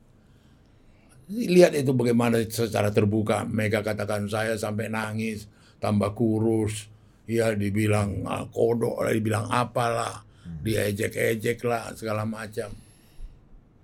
Lihat 1.30 1.78
itu 1.78 1.94
bagaimana 1.94 2.42
secara 2.50 2.90
terbuka 2.90 3.46
Mega 3.46 3.86
katakan 3.86 4.26
saya 4.26 4.58
sampai 4.58 4.90
nangis, 4.90 5.46
tambah 5.78 6.18
kurus, 6.18 6.90
ya 7.30 7.54
dibilang 7.54 8.26
ah, 8.26 8.50
kodok, 8.50 9.06
dibilang 9.14 9.54
apalah, 9.54 10.26
dia 10.62 10.86
ejek-ejek 10.90 11.62
lah 11.66 11.94
segala 11.98 12.26
macam. 12.26 12.74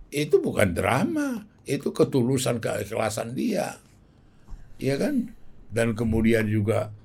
Itu 0.07 0.39
bukan 0.39 0.71
drama, 0.71 1.43
itu 1.67 1.91
ketulusan 1.91 2.63
keikhlasan 2.63 3.35
dia, 3.35 3.75
ya 4.79 4.95
kan? 4.95 5.35
Dan 5.67 5.93
kemudian 5.97 6.47
juga 6.47 6.95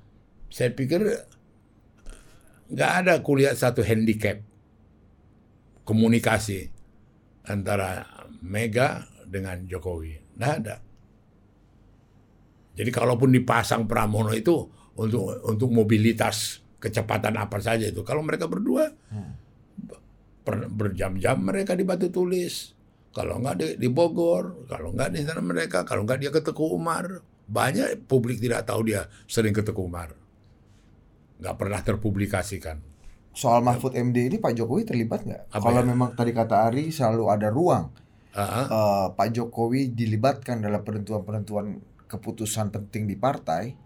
saya 0.47 0.71
pikir 0.71 1.03
nggak 2.71 2.91
ada 3.03 3.13
kuliah 3.19 3.51
satu 3.51 3.83
handicap 3.83 4.39
komunikasi 5.83 6.71
antara 7.43 8.07
Mega 8.39 9.03
dengan 9.27 9.67
Jokowi. 9.67 10.39
Nggak 10.39 10.53
ada. 10.63 10.75
Jadi 12.73 12.89
kalaupun 12.89 13.29
dipasang 13.29 13.85
Pramono 13.85 14.33
itu 14.33 14.65
untuk 14.97 15.43
untuk 15.45 15.69
mobilitas 15.69 16.63
kecepatan 16.81 17.37
apa 17.37 17.61
saja 17.61 17.87
itu. 17.87 18.01
Kalau 18.01 18.25
mereka 18.25 18.49
berdua 18.49 18.89
per- 20.43 20.69
berjam-jam 20.69 21.39
mereka 21.39 21.73
di 21.73 21.87
Batu 21.87 22.11
Tulis. 22.13 22.75
Kalau 23.13 23.39
nggak 23.39 23.55
di, 23.57 23.67
di 23.77 23.89
Bogor, 23.89 24.67
kalau 24.69 24.91
nggak 24.93 25.09
di 25.13 25.21
sana 25.23 25.41
mereka, 25.41 25.85
kalau 25.85 26.03
nggak 26.05 26.19
dia 26.19 26.31
ke 26.33 26.41
Teguh 26.43 26.75
Umar. 26.75 27.23
Banyak 27.43 28.07
publik 28.07 28.39
tidak 28.39 28.63
tahu 28.63 28.87
dia 28.87 29.07
sering 29.27 29.51
ke 29.51 29.61
Teguh 29.61 29.85
Umar. 29.85 30.15
Nggak 31.39 31.55
pernah 31.59 31.79
terpublikasikan. 31.81 32.91
soal 33.33 33.65
Mahfud 33.65 33.97
MD 33.97 34.29
ini 34.29 34.37
Pak 34.37 34.53
Jokowi 34.53 34.85
terlibat 34.85 35.25
nggak? 35.25 35.57
Kalau 35.57 35.81
ya? 35.81 35.89
memang 35.89 36.13
tadi 36.13 36.37
kata 36.37 36.69
Ari 36.69 36.93
selalu 36.93 37.33
ada 37.33 37.49
ruang 37.49 37.89
Ah, 38.33 38.65
eh, 38.65 39.07
Pak 39.13 39.29
Jokowi 39.29 39.93
dilibatkan 39.93 40.57
dalam 40.57 40.81
penentuan-penentuan 40.81 41.77
keputusan 42.09 42.73
penting 42.73 43.05
di 43.05 43.13
partai, 43.13 43.77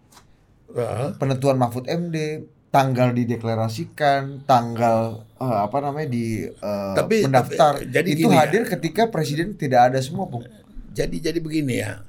ah. 0.71 1.11
penentuan 1.19 1.59
Mahfud 1.59 1.83
MD, 1.83 2.47
tanggal 2.77 3.09
dideklarasikan, 3.09 4.45
tanggal 4.45 5.25
eh, 5.41 5.59
apa 5.65 5.77
namanya 5.81 6.13
di 6.13 6.45
eh, 6.45 6.93
Tapi- 6.93 7.25
mendaftar, 7.25 7.81
tapi, 7.81 7.89
jadi 7.89 8.09
itu 8.13 8.29
ya. 8.29 8.45
hadir 8.45 8.63
ketika 8.69 9.09
presiden 9.09 9.57
tidak 9.57 9.89
ada 9.89 9.97
semua, 9.97 10.29
Bung. 10.29 10.45
Jadi 10.93 11.17
jadi 11.17 11.39
begini 11.41 11.81
ya. 11.81 12.05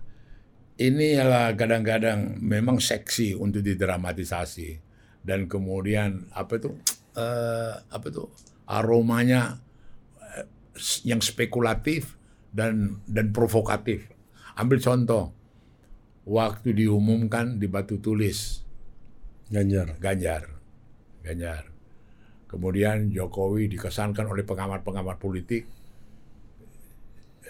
Ini 0.78 1.18
adalah 1.24 1.57
kadang-kadang 1.57 2.38
memang 2.38 2.78
seksi 2.78 3.35
untuk 3.35 3.64
didramatisasi 3.64 4.78
dan 5.24 5.48
kemudian 5.48 6.28
apa 6.37 6.61
itu 6.61 6.76
eh, 7.16 7.72
apa 7.81 8.07
itu 8.12 8.28
aromanya 8.68 9.57
yang 11.02 11.18
spekulatif 11.24 12.14
dan 12.52 13.00
dan 13.09 13.33
provokatif. 13.33 14.07
Ambil 14.54 14.78
contoh 14.78 15.33
waktu 16.28 16.76
diumumkan 16.76 17.57
di 17.59 17.66
Batu 17.66 17.98
Tulis 17.98 18.68
Ganjar. 19.48 19.96
Ganjar. 19.96 20.57
Ganjar. 21.28 21.68
Kemudian 22.48 23.12
Jokowi 23.12 23.68
dikesankan 23.68 24.24
oleh 24.24 24.40
pengamat-pengamat 24.48 25.20
politik 25.20 25.68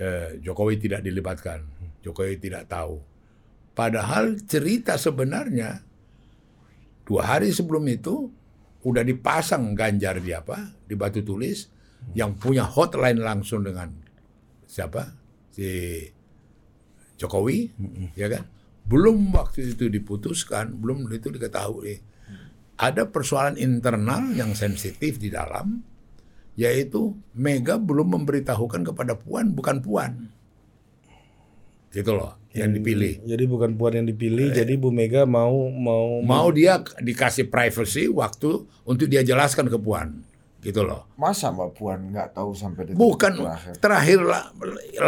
eh, 0.02 0.42
Jokowi 0.42 0.82
tidak 0.82 1.06
dilibatkan. 1.06 1.62
Jokowi 2.02 2.42
tidak 2.42 2.66
tahu. 2.66 2.98
Padahal 3.78 4.34
cerita 4.42 4.98
sebenarnya 4.98 5.86
dua 7.06 7.22
hari 7.22 7.54
sebelum 7.54 7.86
itu 7.86 8.26
udah 8.82 9.06
dipasang 9.06 9.74
Ganjar 9.78 10.18
di 10.18 10.34
apa 10.34 10.58
di 10.82 10.98
Batu 10.98 11.22
Tulis 11.22 11.70
yang 12.14 12.34
punya 12.34 12.66
hotline 12.66 13.22
langsung 13.22 13.62
dengan 13.62 13.90
siapa 14.66 15.14
si 15.54 16.02
Jokowi, 17.18 17.74
ya 18.14 18.30
kan? 18.30 18.46
Belum 18.86 19.34
waktu 19.34 19.74
itu 19.74 19.90
diputuskan, 19.90 20.78
belum 20.78 21.10
itu 21.10 21.34
diketahui. 21.34 21.98
Ada 22.78 23.10
persoalan 23.10 23.58
internal 23.58 24.30
yang 24.38 24.54
sensitif 24.54 25.18
di 25.18 25.34
dalam, 25.34 25.82
yaitu 26.54 27.18
Mega 27.34 27.74
belum 27.74 28.14
memberitahukan 28.22 28.86
kepada 28.86 29.18
Puan, 29.18 29.50
bukan 29.50 29.82
Puan. 29.82 30.30
Gitu 31.90 32.12
loh, 32.14 32.38
yang 32.54 32.70
dipilih. 32.70 33.26
Jadi 33.26 33.44
bukan 33.50 33.74
Puan 33.74 33.98
yang 33.98 34.06
dipilih, 34.06 34.54
jadi 34.54 34.78
Bu 34.78 34.94
Mega 34.94 35.26
mau 35.26 35.70
mau 35.74 36.22
Mau 36.22 36.48
dia 36.54 36.78
dikasih 37.02 37.50
privacy 37.50 38.06
waktu 38.06 38.62
untuk 38.86 39.10
dia 39.10 39.26
jelaskan 39.26 39.66
ke 39.66 39.78
Puan. 39.78 40.22
Gitu 40.58 40.82
loh. 40.82 41.06
Masa 41.14 41.54
Mbak 41.54 41.70
Puan 41.78 42.10
nggak 42.10 42.34
tahu 42.34 42.50
sampai 42.50 42.90
detik 42.90 42.98
Bukan 42.98 43.42
terakhir? 43.42 43.74
terakhir 43.78 44.18
lah, 44.26 44.44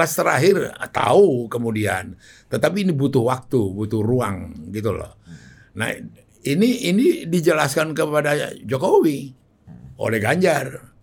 terakhir 0.07 0.57
tahu 0.95 1.51
kemudian, 1.51 2.15
tetapi 2.47 2.87
ini 2.87 2.95
butuh 2.95 3.27
waktu, 3.27 3.59
butuh 3.59 3.99
ruang 3.99 4.71
gitu 4.71 4.95
loh. 4.95 5.19
Nah 5.75 5.91
ini 6.47 6.89
ini 6.89 7.07
dijelaskan 7.29 7.93
kepada 7.93 8.55
Jokowi 8.65 9.33
oleh 10.01 10.19
Ganjar, 10.23 10.95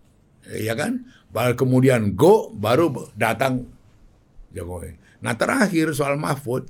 ya 0.50 0.74
kan? 0.74 1.06
Baru 1.28 1.54
kemudian 1.54 2.16
go 2.16 2.50
baru 2.50 3.12
datang 3.14 3.68
Jokowi. 4.50 5.22
Nah 5.22 5.34
terakhir 5.34 5.92
soal 5.94 6.18
Mahfud, 6.18 6.66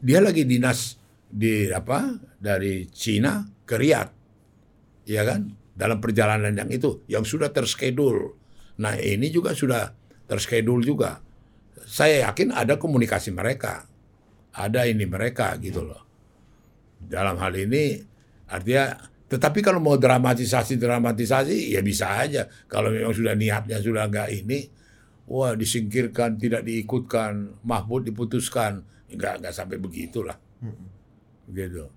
dia 0.00 0.18
lagi 0.18 0.46
dinas 0.48 0.98
di 1.28 1.70
apa 1.70 2.18
dari 2.40 2.86
Cina 2.90 3.44
ke 3.64 3.76
Riyadh, 3.78 4.12
ya 5.06 5.22
kan? 5.22 5.52
Dalam 5.74 5.98
perjalanan 5.98 6.54
yang 6.54 6.70
itu, 6.70 7.02
yang 7.10 7.26
sudah 7.26 7.50
terschedule. 7.50 8.38
Nah 8.78 8.94
ini 8.98 9.30
juga 9.30 9.54
sudah 9.54 9.90
terschedule 10.26 10.82
juga 10.86 11.18
saya 11.84 12.28
yakin 12.28 12.52
ada 12.52 12.80
komunikasi 12.80 13.30
mereka, 13.30 13.84
ada 14.56 14.88
ini 14.88 15.04
mereka 15.04 15.52
gitu 15.60 15.84
loh. 15.84 16.03
Dalam 17.04 17.36
hal 17.38 17.52
ini 17.56 18.00
artinya, 18.48 18.96
tetapi 19.28 19.60
kalau 19.64 19.80
mau 19.80 19.96
dramatisasi 19.96 20.78
dramatisasi 20.78 21.74
ya 21.74 21.80
bisa 21.80 22.18
aja. 22.20 22.48
Kalau 22.68 22.92
memang 22.92 23.12
sudah 23.12 23.34
niatnya 23.34 23.80
sudah 23.80 24.06
nggak 24.08 24.28
ini, 24.44 24.68
wah 25.30 25.56
disingkirkan, 25.56 26.36
tidak 26.36 26.62
diikutkan, 26.64 27.60
Mahfud 27.64 28.08
diputuskan, 28.08 28.84
nggak 29.10 29.44
nggak 29.44 29.54
sampai 29.54 29.80
begitulah, 29.80 30.36
gitu. 31.50 31.88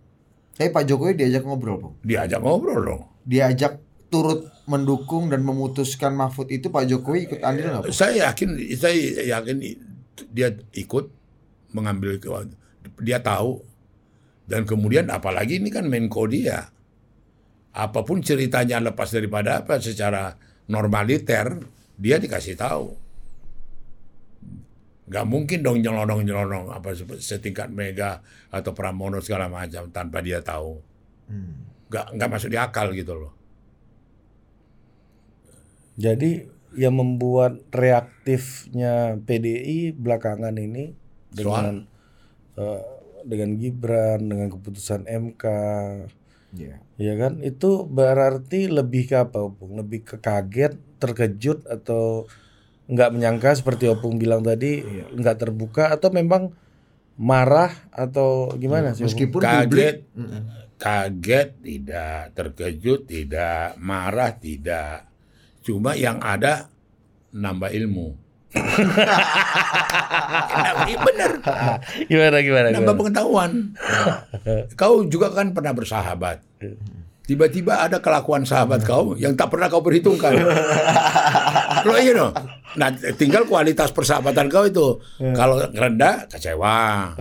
Tapi 0.58 0.74
Pak 0.74 0.84
Jokowi 0.90 1.14
diajak 1.14 1.46
ngobrol, 1.46 1.78
Bung. 1.78 1.96
Diajak 2.02 2.42
ngobrol 2.42 2.82
dong. 2.82 3.04
Diajak 3.22 3.78
turut 4.10 4.50
mendukung 4.66 5.30
dan 5.30 5.44
memutuskan 5.46 6.18
Mahfud 6.18 6.50
itu 6.50 6.72
Pak 6.74 6.90
Jokowi 6.90 7.30
ikut 7.30 7.40
andil 7.46 7.70
nggak? 7.70 7.94
Saya 7.94 8.32
yakin, 8.32 8.58
saya 8.74 8.98
yakin 9.38 9.62
dia 10.34 10.56
ikut 10.74 11.14
mengambil 11.76 12.18
dia 13.04 13.20
tahu 13.22 13.62
dan 14.48 14.64
kemudian 14.64 15.12
apalagi 15.12 15.60
ini 15.60 15.68
kan 15.68 15.92
Menko 15.92 16.24
dia. 16.26 16.72
Apa 17.78 18.02
pun 18.08 18.24
ceritanya 18.24 18.82
lepas 18.82 19.12
daripada 19.12 19.62
apa 19.62 19.78
secara 19.78 20.34
normaliter 20.72 21.62
dia 22.00 22.18
dikasih 22.18 22.56
tahu. 22.56 22.88
Gak 25.08 25.28
mungkin 25.28 25.64
dong 25.64 25.84
nyelonong-nyelonong 25.84 26.74
apa 26.74 26.96
se- 26.96 27.22
setingkat 27.22 27.72
Mega 27.72 28.24
atau 28.50 28.72
Pramono 28.72 29.20
segala 29.20 29.52
macam 29.52 29.92
tanpa 29.92 30.24
dia 30.24 30.40
tahu. 30.40 30.80
Gak 31.92 32.16
nggak 32.16 32.32
masuk 32.32 32.50
di 32.52 32.58
akal 32.60 32.92
gitu 32.96 33.14
loh. 33.16 33.32
Jadi 36.00 36.44
yang 36.76 37.00
membuat 37.00 37.64
reaktifnya 37.72 39.18
PDI 39.24 39.96
belakangan 39.96 40.56
ini 40.60 40.94
dengan 41.32 41.88
eh, 42.60 42.97
dengan 43.28 43.60
Gibran, 43.60 44.24
dengan 44.24 44.48
keputusan 44.48 45.04
MK, 45.06 45.44
Iya. 46.56 46.80
ya 46.96 47.14
kan? 47.20 47.44
Itu 47.44 47.84
berarti 47.86 48.72
lebih 48.72 49.12
ke 49.12 49.16
apa, 49.20 49.44
Opung? 49.44 49.76
Lebih 49.76 50.08
ke 50.08 50.16
kaget, 50.18 50.80
terkejut 50.98 51.68
atau 51.68 52.26
nggak 52.88 53.12
menyangka 53.12 53.52
seperti 53.54 53.92
Opung 53.92 54.16
bilang 54.16 54.42
tadi, 54.42 54.80
nggak 55.14 55.38
terbuka 55.44 55.92
atau 55.92 56.08
memang 56.10 56.56
marah 57.20 57.76
atau 57.92 58.56
gimana 58.56 58.96
sih? 58.96 59.04
Opung? 59.04 59.12
Meskipun 59.12 59.42
Kaget. 59.44 59.64
publik. 59.68 59.96
Kaget 60.78 61.50
tidak, 61.66 62.22
terkejut 62.38 63.10
tidak, 63.10 63.76
marah 63.82 64.32
tidak. 64.38 65.10
Cuma 65.66 65.98
yang 65.98 66.22
ada 66.22 66.70
nambah 67.34 67.74
ilmu. 67.74 68.27
Iya 70.88 70.98
benar, 71.04 71.32
Gimana 72.08 72.38
gimana? 72.42 72.68
nambah 72.72 72.82
gimana? 72.82 73.00
pengetahuan. 73.00 73.52
Kau 74.80 75.04
juga 75.08 75.34
kan 75.34 75.52
pernah 75.52 75.74
bersahabat. 75.76 76.44
Tiba-tiba 77.28 77.84
ada 77.84 78.00
kelakuan 78.00 78.48
sahabat 78.48 78.88
kau 78.88 79.12
yang 79.20 79.36
tak 79.36 79.52
pernah 79.52 79.68
kau 79.68 79.84
perhitungkan. 79.84 80.32
Lo 81.84 82.00
iya 82.00 82.16
dong. 82.16 82.32
Nah, 82.80 82.88
tinggal 83.20 83.44
kualitas 83.44 83.92
persahabatan 83.92 84.48
kau 84.48 84.64
itu. 84.64 85.04
Kalau 85.36 85.60
rendah, 85.76 86.24
kecewa. 86.32 87.12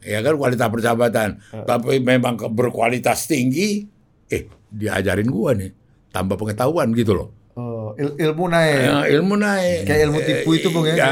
Ya 0.00 0.24
kan 0.24 0.40
kualitas 0.40 0.64
persahabatan. 0.72 1.44
Tapi 1.68 2.00
memang 2.00 2.40
berkualitas 2.56 3.28
tinggi, 3.28 3.84
eh 4.32 4.48
diajarin 4.72 5.28
gua 5.28 5.52
nih, 5.52 5.76
tambah 6.08 6.40
pengetahuan 6.40 6.96
gitu 6.96 7.12
loh. 7.12 7.28
Il- 7.96 8.16
ilmu 8.20 8.44
naik. 8.46 8.78
Ya, 8.78 8.96
ilmu 9.14 9.34
naik. 9.36 9.78
Kayak 9.84 10.00
ilmu 10.06 10.18
tipu 10.20 10.48
itu, 10.52 10.68
Bung, 10.68 10.84
ya? 10.84 10.94
Ya, 10.94 11.10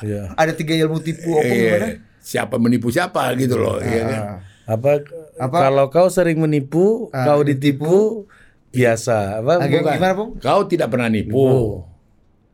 Iya. 0.00 0.22
Ada 0.34 0.52
tiga 0.52 0.74
ilmu 0.76 0.98
tipu 1.00 1.34
Opung 1.34 1.46
iya. 1.46 1.72
gimana? 1.76 1.88
siapa 2.18 2.58
menipu 2.58 2.90
siapa 2.90 3.22
gitu 3.38 3.54
loh, 3.54 3.78
ya 3.78 4.02
kan? 4.02 4.22
Apa, 4.66 4.90
Apa? 5.38 5.56
kalau 5.62 5.86
kau 5.88 6.10
sering 6.10 6.42
menipu, 6.42 7.06
Ah, 7.14 7.22
kau 7.22 7.40
ditipu, 7.40 8.26
biasa. 8.70 9.38
Apa? 9.38 9.62
Agak 9.62 9.80
bukan? 9.80 9.94
gimana, 9.94 10.12
Bung? 10.12 10.30
Kau 10.36 10.66
tidak 10.66 10.90
pernah 10.90 11.06
nipu. 11.06 11.86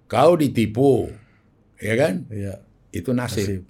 Kau 0.04 0.32
ditipu. 0.36 1.08
Ya 1.80 1.96
kan? 1.96 2.28
Iya. 2.28 2.60
Itu 2.92 3.16
nasib. 3.16 3.48
Nasib. 3.48 3.62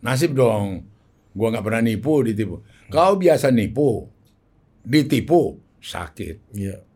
Nasib 0.00 0.30
dong. 0.32 0.88
Gua 1.36 1.52
nggak 1.52 1.62
pernah 1.62 1.82
nipu, 1.84 2.24
ditipu. 2.24 2.64
Kau 2.88 3.14
biasa 3.14 3.52
nipu. 3.52 4.08
Ditipu, 4.80 5.60
sakit. 5.78 6.56
Iya. 6.56 6.87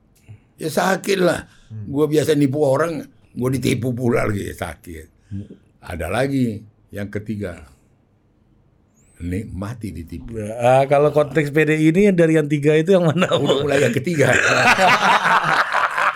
Ya 0.63 0.71
sakit 0.71 1.19
lah. 1.19 1.51
Gua 1.91 2.07
biasa 2.07 2.39
nipu 2.39 2.63
orang, 2.63 3.03
gua 3.35 3.51
ditipu 3.51 3.91
pula 3.91 4.23
lagi 4.23 4.47
sakit. 4.55 5.07
Ada 5.83 6.07
lagi 6.07 6.63
yang 6.95 7.11
ketiga. 7.11 7.67
Nikmati 9.19 9.91
ditipu. 9.91 10.39
Ah, 10.59 10.87
kalau 10.87 11.11
konteks 11.11 11.51
PDI 11.51 11.91
ini 11.91 12.07
yang 12.07 12.15
dari 12.15 12.35
yang 12.35 12.47
tiga 12.47 12.75
itu 12.75 12.95
yang 12.95 13.07
mana? 13.07 13.27
Udah 13.31 13.59
mulai 13.67 13.83
yang 13.83 13.95
ketiga. 13.95 14.31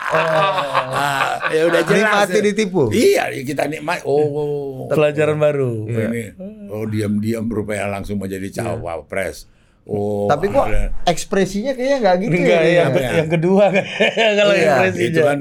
Ah, 0.07 1.43
ya 1.51 1.67
udah 1.67 1.83
jelas. 1.83 1.99
Nikmati 2.27 2.39
ditipu. 2.43 2.83
Iya, 2.91 3.31
kita 3.43 3.67
nikmat. 3.67 4.03
Oh, 4.07 4.87
Pelajaran 4.87 5.39
baru. 5.39 5.87
ini. 5.87 6.35
Oh, 6.71 6.87
diam-diam 6.87 7.47
berupaya 7.47 7.87
langsung 7.87 8.19
menjadi 8.19 8.63
cawapres. 8.63 9.51
Oh, 9.87 10.27
Tapi 10.27 10.51
kok 10.51 10.67
ada- 10.67 10.91
ekspresinya 11.07 11.71
kayaknya 11.71 11.99
nggak 12.01 12.17
gitu 12.21 12.37
Enggak, 12.37 12.59
ya. 12.59 12.71
yang, 12.77 12.91
Iya. 12.93 13.11
yang 13.17 13.29
kedua 13.31 13.65
kan. 13.71 13.85
kalau 14.39 14.53
Iya, 14.53 14.67
ekspresinya. 14.83 15.07
itu 15.07 15.21
kan 15.23 15.39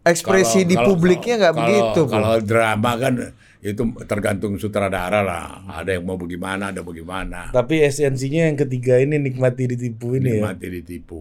Ekspresi 0.00 0.48
kalau- 0.56 0.64
di 0.64 0.74
kalau- 0.74 0.88
publiknya 0.88 1.34
nggak 1.36 1.52
kalau- 1.52 1.60
begitu. 1.62 2.00
Kalau 2.06 2.32
drama 2.40 2.92
kan 2.96 3.14
itu 3.60 3.82
tergantung 4.02 4.52
sutradara 4.56 5.20
lah. 5.20 5.44
Ada 5.68 5.90
yang 5.92 6.04
mau 6.04 6.16
bagaimana, 6.16 6.72
ada 6.72 6.80
bagaimana. 6.80 7.52
Tapi 7.52 7.84
esensinya 7.84 8.48
yang 8.48 8.56
ketiga 8.56 8.96
ini 8.96 9.20
nikmati 9.20 9.68
ditipu 9.68 10.16
ini 10.16 10.40
ya. 10.40 10.48
Nikmati 10.48 10.66
ditipu. 10.72 11.20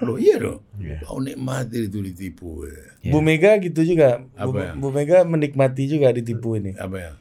Loh 0.00 0.18
iya 0.18 0.36
dong. 0.36 0.58
Oh 1.06 1.18
nikmati 1.18 1.86
itu 1.86 2.02
ditipu. 2.02 2.66
Bu 3.04 3.18
Mega 3.20 3.54
gitu 3.56 3.86
juga. 3.86 4.26
Bu, 4.36 4.50
Apa 4.50 4.58
ya? 4.58 4.72
Bu 4.74 4.90
Mega 4.90 5.22
menikmati 5.22 5.86
juga 5.86 6.10
ditipu 6.10 6.58
ini. 6.58 6.74
Apa 6.74 6.96
ya? 6.98 7.12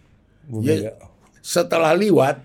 Bu 0.44 0.66
Ya, 0.66 0.74
Mega. 0.74 0.92
setelah 1.40 1.94
liwat 1.94 2.42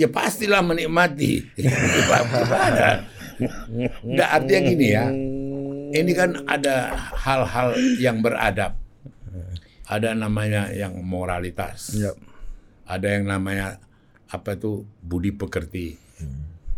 ya 0.00 0.08
pastilah 0.08 0.64
menikmati. 0.64 1.44
Gimana? 1.60 3.04
Nggak 4.00 4.30
artinya 4.32 4.60
gini 4.64 4.86
ya. 4.88 5.06
Ini 5.90 6.12
kan 6.16 6.30
ada 6.48 6.96
hal-hal 6.96 7.76
yang 8.00 8.24
beradab. 8.24 8.80
Ada 9.90 10.14
namanya 10.14 10.70
yang 10.70 10.96
moralitas. 11.02 11.98
Iya. 11.98 12.14
Ada 12.86 13.20
yang 13.20 13.24
namanya 13.28 13.76
apa 14.30 14.54
itu 14.54 14.86
budi 15.02 15.34
pekerti. 15.34 15.98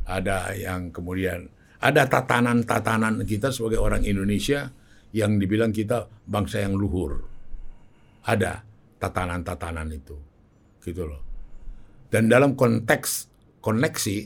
Ada 0.08 0.56
yang 0.58 0.90
kemudian 0.90 1.46
ada 1.78 2.08
tatanan-tatanan 2.08 3.22
kita 3.28 3.52
sebagai 3.52 3.78
orang 3.78 4.02
Indonesia 4.02 4.72
yang 5.12 5.36
dibilang 5.36 5.70
kita 5.76 6.08
bangsa 6.24 6.64
yang 6.64 6.74
luhur. 6.74 7.20
Ada 8.24 8.64
tatanan-tatanan 8.96 9.92
itu. 9.92 10.16
Gitu 10.80 11.04
loh. 11.04 11.31
Dan 12.12 12.28
dalam 12.28 12.52
konteks 12.52 13.32
koneksi 13.64 14.18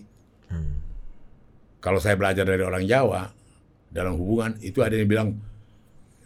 kalau 1.78 2.02
saya 2.02 2.18
belajar 2.18 2.42
dari 2.42 2.66
orang 2.66 2.82
Jawa 2.82 3.30
dalam 3.86 4.18
hubungan 4.18 4.58
itu 4.58 4.82
ada 4.82 4.98
yang 4.98 5.06
bilang 5.06 5.28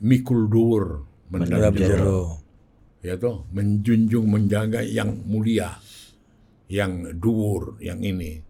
mikul 0.01 0.49
dur 0.49 1.05
Mendap 1.29 1.77
jero. 1.77 2.23
ya 3.05 3.21
toh 3.21 3.45
menjunjung 3.53 4.25
menjaga 4.25 4.81
yang 4.81 5.13
mulia 5.29 5.77
yang 6.73 7.13
dhuwur 7.21 7.77
yang 7.79 8.01
ini. 8.01 8.41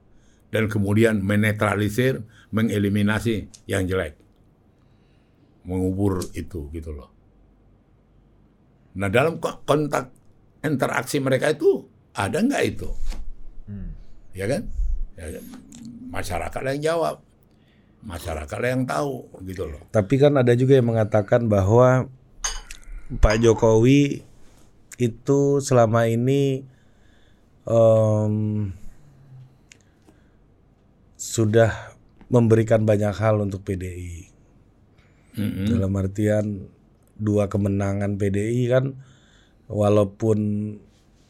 Dan 0.51 0.71
kemudian 0.71 1.19
menetralisir 1.19 2.23
mengeliminasi 2.55 3.67
yang 3.67 3.91
jelek. 3.91 4.15
Mengubur 5.67 6.23
itu 6.35 6.71
gitu 6.71 6.95
loh. 6.95 7.11
Nah 8.99 9.11
dalam 9.11 9.43
ko- 9.43 9.63
kontak 9.67 10.15
interaksi 10.63 11.19
mereka 11.19 11.51
itu 11.51 11.90
ada 12.15 12.39
nggak 12.43 12.65
itu? 12.67 12.91
Ya 14.35 14.47
kan? 14.47 14.63
Ya, 15.19 15.27
masyarakat 16.11 16.61
yang 16.75 16.83
jawab. 16.95 17.17
Masyarakat 18.01 18.59
yang 18.65 18.89
tahu 18.89 19.29
gitu 19.45 19.69
loh. 19.69 19.83
Tapi 19.93 20.17
kan 20.17 20.33
ada 20.41 20.57
juga 20.57 20.79
yang 20.81 20.89
mengatakan 20.89 21.45
bahwa 21.51 22.09
Pak 23.21 23.37
Jokowi 23.45 24.25
itu 24.97 25.41
selama 25.61 26.09
ini 26.09 26.65
em, 27.69 28.35
sudah 31.21 31.93
memberikan 32.33 32.87
banyak 32.87 33.13
hal 33.13 33.43
untuk 33.45 33.67
PDI. 33.67 34.31
Mm-mm. 35.37 35.67
Dalam 35.69 35.93
artian 35.99 36.71
dua 37.21 37.53
kemenangan 37.53 38.17
PDI 38.17 38.73
kan 38.73 38.97
walaupun 39.69 40.39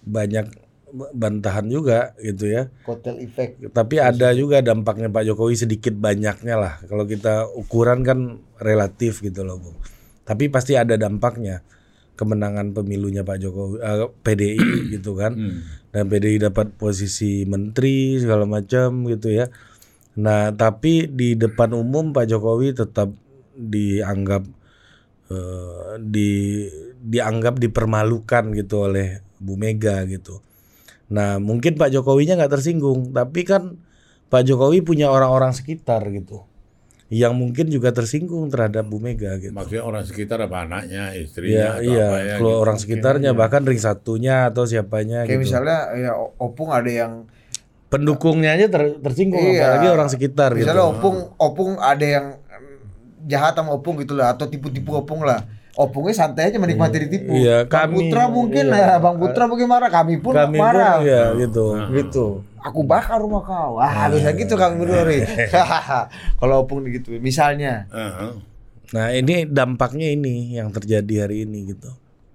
banyak 0.07 0.70
bantahan 0.93 1.66
juga 1.70 2.12
gitu 2.18 2.51
ya. 2.51 2.68
Kotel 2.82 3.22
efek. 3.24 3.70
Tapi 3.70 4.03
ada 4.03 4.34
juga 4.34 4.61
dampaknya 4.61 5.09
Pak 5.09 5.24
Jokowi 5.26 5.55
sedikit 5.57 5.95
banyaknya 5.97 6.55
lah. 6.59 6.74
Kalau 6.86 7.07
kita 7.07 7.47
ukuran 7.55 8.03
kan 8.03 8.43
relatif 8.59 9.22
gitu 9.22 9.47
loh, 9.47 9.59
Bung. 9.62 9.78
Tapi 10.26 10.51
pasti 10.51 10.74
ada 10.76 10.95
dampaknya. 10.99 11.62
kemenangan 12.20 12.76
pemilunya 12.76 13.24
Pak 13.24 13.38
Jokowi 13.41 13.80
eh, 13.80 14.05
PDI 14.20 14.61
gitu 15.01 15.16
kan. 15.16 15.32
Hmm. 15.32 15.64
Dan 15.88 16.05
PDI 16.12 16.36
dapat 16.53 16.76
posisi 16.76 17.49
menteri 17.49 18.20
segala 18.20 18.45
macam 18.45 19.09
gitu 19.09 19.32
ya. 19.32 19.49
Nah, 20.20 20.53
tapi 20.53 21.09
di 21.09 21.32
depan 21.32 21.72
umum 21.72 22.12
Pak 22.12 22.28
Jokowi 22.28 22.76
tetap 22.76 23.09
dianggap 23.57 24.45
eh, 25.32 25.97
di 25.97 26.30
dianggap 27.01 27.57
dipermalukan 27.57 28.53
gitu 28.53 28.93
oleh 28.93 29.24
Bu 29.41 29.57
Mega 29.57 30.05
gitu. 30.05 30.45
Nah, 31.11 31.37
mungkin 31.37 31.75
Pak 31.75 31.91
Jokowinya 31.91 32.39
nggak 32.39 32.53
tersinggung, 32.55 33.11
tapi 33.11 33.43
kan 33.43 33.77
Pak 34.31 34.47
Jokowi 34.47 34.81
punya 34.81 35.11
orang-orang 35.11 35.51
sekitar 35.51 36.07
gitu 36.09 36.47
yang 37.11 37.35
mungkin 37.35 37.67
juga 37.67 37.91
tersinggung 37.91 38.47
terhadap 38.55 38.87
Bu 38.87 39.03
Mega 39.03 39.35
gitu. 39.35 39.51
Maksudnya 39.51 39.83
orang 39.83 40.07
sekitar 40.07 40.39
apa 40.47 40.63
anaknya, 40.63 41.11
Iya, 41.11 41.19
istrinya 41.19 41.67
atau 41.75 41.83
iya, 41.83 42.07
apa 42.07 42.19
ya? 42.23 42.35
kalau 42.39 42.53
gitu. 42.55 42.63
orang 42.63 42.77
sekitarnya 42.79 43.31
bahkan 43.35 43.63
ring 43.67 43.83
satunya 43.83 44.47
atau 44.47 44.63
siapanya 44.63 45.27
Kayak 45.27 45.35
gitu. 45.35 45.43
misalnya 45.43 45.79
ya 45.99 46.13
Opung 46.39 46.71
ada 46.71 46.87
yang 46.87 47.27
Pendukungnya 47.91 48.55
aja 48.55 48.71
ter- 48.71 49.03
tersinggung 49.03 49.43
Iya. 49.43 49.75
apalagi 49.75 49.89
orang 49.91 50.07
sekitar 50.07 50.55
gitu. 50.55 50.63
misalnya 50.63 50.87
Opung 50.87 51.35
Opung 51.35 51.71
ada 51.83 52.07
yang 52.07 52.27
jahat 53.27 53.59
sama 53.59 53.75
Opung 53.75 53.99
gitu 53.99 54.15
lah 54.15 54.39
atau 54.39 54.47
tipu-tipu 54.47 54.95
Opung 54.95 55.27
lah. 55.27 55.43
Opungnya 55.81 56.12
santai 56.12 56.53
aja 56.53 56.61
menikmati 56.61 57.09
ditipu. 57.09 57.33
Iya, 57.33 57.64
Bang 57.64 57.89
kami- 57.89 58.12
Putra 58.12 58.28
mungkin 58.28 58.64
iya. 58.68 58.76
ya, 58.76 58.95
Bang 59.01 59.16
Putra 59.16 59.49
mungkin 59.49 59.64
marah, 59.64 59.89
kami 59.89 60.20
pun 60.20 60.37
Kami 60.37 60.61
pun 60.61 60.64
marah. 60.68 61.01
ya 61.01 61.33
gitu. 61.41 61.66
gitu. 61.97 62.26
Aku 62.61 62.85
bakar 62.85 63.16
rumah 63.16 63.41
kau. 63.41 63.81
Wah, 63.81 64.12
bisa 64.12 64.37
gitu 64.37 64.61
kami 64.61 64.76
berdua 64.76 65.09
nih. 65.09 65.24
Kalau 66.37 66.68
Opung 66.68 66.85
gitu, 66.85 67.16
misalnya. 67.16 67.89
Heeh. 67.89 68.33
Nah, 68.93 69.07
ini 69.16 69.49
dampaknya 69.49 70.12
ini 70.12 70.61
yang 70.61 70.68
terjadi 70.68 71.24
hari 71.24 71.49
ini 71.49 71.72
gitu. 71.72 71.89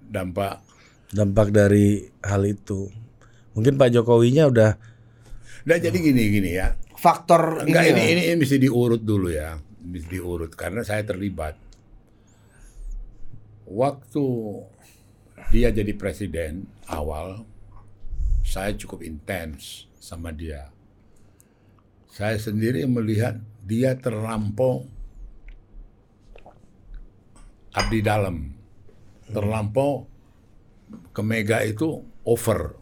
dampak 0.06 0.58
Dampak 1.06 1.54
dari 1.54 2.02
hal 2.18 2.42
itu. 2.42 2.90
Mungkin 3.54 3.78
Pak 3.78 3.94
Jokowinya 3.94 4.50
udah 4.50 4.70
Nah 5.66 5.76
jadi 5.76 5.94
gini 5.94 6.22
gini 6.30 6.50
ya. 6.54 6.74
Faktor 6.94 7.62
Enggak 7.66 7.90
ini, 7.90 7.92
ini, 7.92 8.00
ya. 8.00 8.06
ini 8.10 8.22
ini 8.26 8.34
mesti 8.38 8.56
diurut 8.56 9.02
dulu 9.02 9.30
ya. 9.30 9.58
Mesti 9.82 10.06
diurut 10.08 10.54
karena 10.54 10.82
saya 10.82 11.02
terlibat. 11.02 11.58
Waktu 13.66 14.24
dia 15.50 15.74
jadi 15.74 15.90
presiden 15.98 16.70
awal 16.86 17.42
saya 18.46 18.70
cukup 18.78 19.02
intens 19.02 19.90
sama 19.98 20.30
dia. 20.30 20.70
Saya 22.06 22.38
sendiri 22.38 22.86
melihat 22.86 23.42
dia 23.66 23.98
terlampau 23.98 24.86
abdi 27.74 28.00
dalam. 28.00 28.54
Terlampau 29.26 30.06
ke 31.10 31.22
Mega 31.26 31.66
itu 31.66 32.06
over 32.22 32.78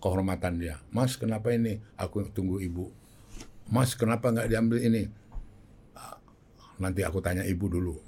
kehormatan 0.00 0.56
dia. 0.56 0.80
Mas 0.88 1.20
kenapa 1.20 1.52
ini? 1.52 1.76
Aku 2.00 2.24
tunggu 2.32 2.58
ibu. 2.64 2.88
Mas 3.68 3.92
kenapa 3.92 4.32
nggak 4.32 4.48
diambil 4.48 4.80
ini? 4.80 5.02
Ah, 5.92 6.16
Nanti 6.80 7.04
aku 7.04 7.20
tanya 7.20 7.44
ibu 7.44 7.68
dulu. 7.68 8.05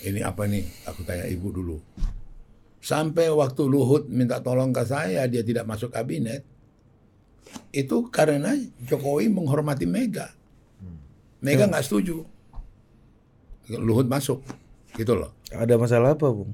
Ini 0.00 0.24
apa 0.24 0.48
nih? 0.48 0.64
Aku 0.88 1.04
tanya 1.04 1.28
ibu 1.28 1.52
dulu. 1.52 1.76
Sampai 2.80 3.28
waktu 3.28 3.68
Luhut 3.68 4.08
minta 4.08 4.40
tolong 4.40 4.72
ke 4.72 4.80
saya, 4.88 5.28
dia 5.28 5.44
tidak 5.44 5.68
masuk 5.68 5.92
kabinet. 5.92 6.40
Itu 7.68 8.08
karena 8.08 8.56
Jokowi 8.88 9.28
menghormati 9.28 9.84
Mega. 9.84 10.32
Mega 11.44 11.68
nggak 11.68 11.84
setuju. 11.84 12.24
Luhut 13.70 14.08
masuk, 14.10 14.42
gitu 14.98 15.14
loh. 15.14 15.30
ada 15.54 15.78
masalah 15.78 16.18
apa, 16.18 16.26
Bung? 16.26 16.50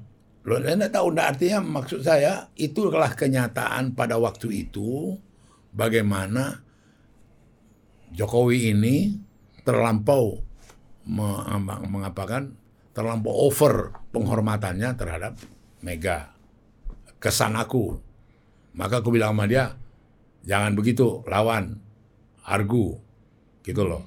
Loh, 0.47 0.61
saya 0.61 0.77
nggak 0.79 0.93
tahu, 0.95 1.07
nggak 1.17 1.29
artinya 1.33 1.59
maksud 1.65 2.01
saya 2.05 2.53
itulah 2.55 3.09
kenyataan 3.09 3.97
pada 3.97 4.21
waktu 4.21 4.69
itu 4.69 5.17
bagaimana 5.73 6.61
Jokowi 8.15 8.71
ini 8.77 9.17
terlampau 9.67 10.39
me- 11.09 11.87
mengapakan 11.91 12.55
terlampau 12.97 13.53
over 13.53 13.93
penghormatannya 14.17 14.97
terhadap 14.97 15.37
Mega. 15.85 16.33
Kesan 17.21 17.53
aku. 17.61 18.01
Maka 18.73 19.05
aku 19.05 19.13
bilang 19.13 19.37
sama 19.37 19.45
dia, 19.45 19.77
jangan 20.49 20.73
begitu, 20.73 21.21
lawan, 21.29 21.77
argu, 22.45 22.97
gitu 23.61 23.85
loh. 23.85 24.05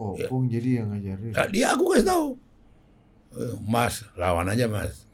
Opung 0.00 0.48
jadi 0.48 0.80
yang 0.80 0.96
ngajarin. 0.96 1.32
Nah, 1.36 1.48
dia 1.52 1.66
aku 1.76 1.84
kasih 1.92 2.08
tahu, 2.08 2.26
"Eh, 3.36 3.54
Mas 3.64 4.04
lawan 4.16 4.48
aja 4.48 4.64
Mas, 4.68 5.04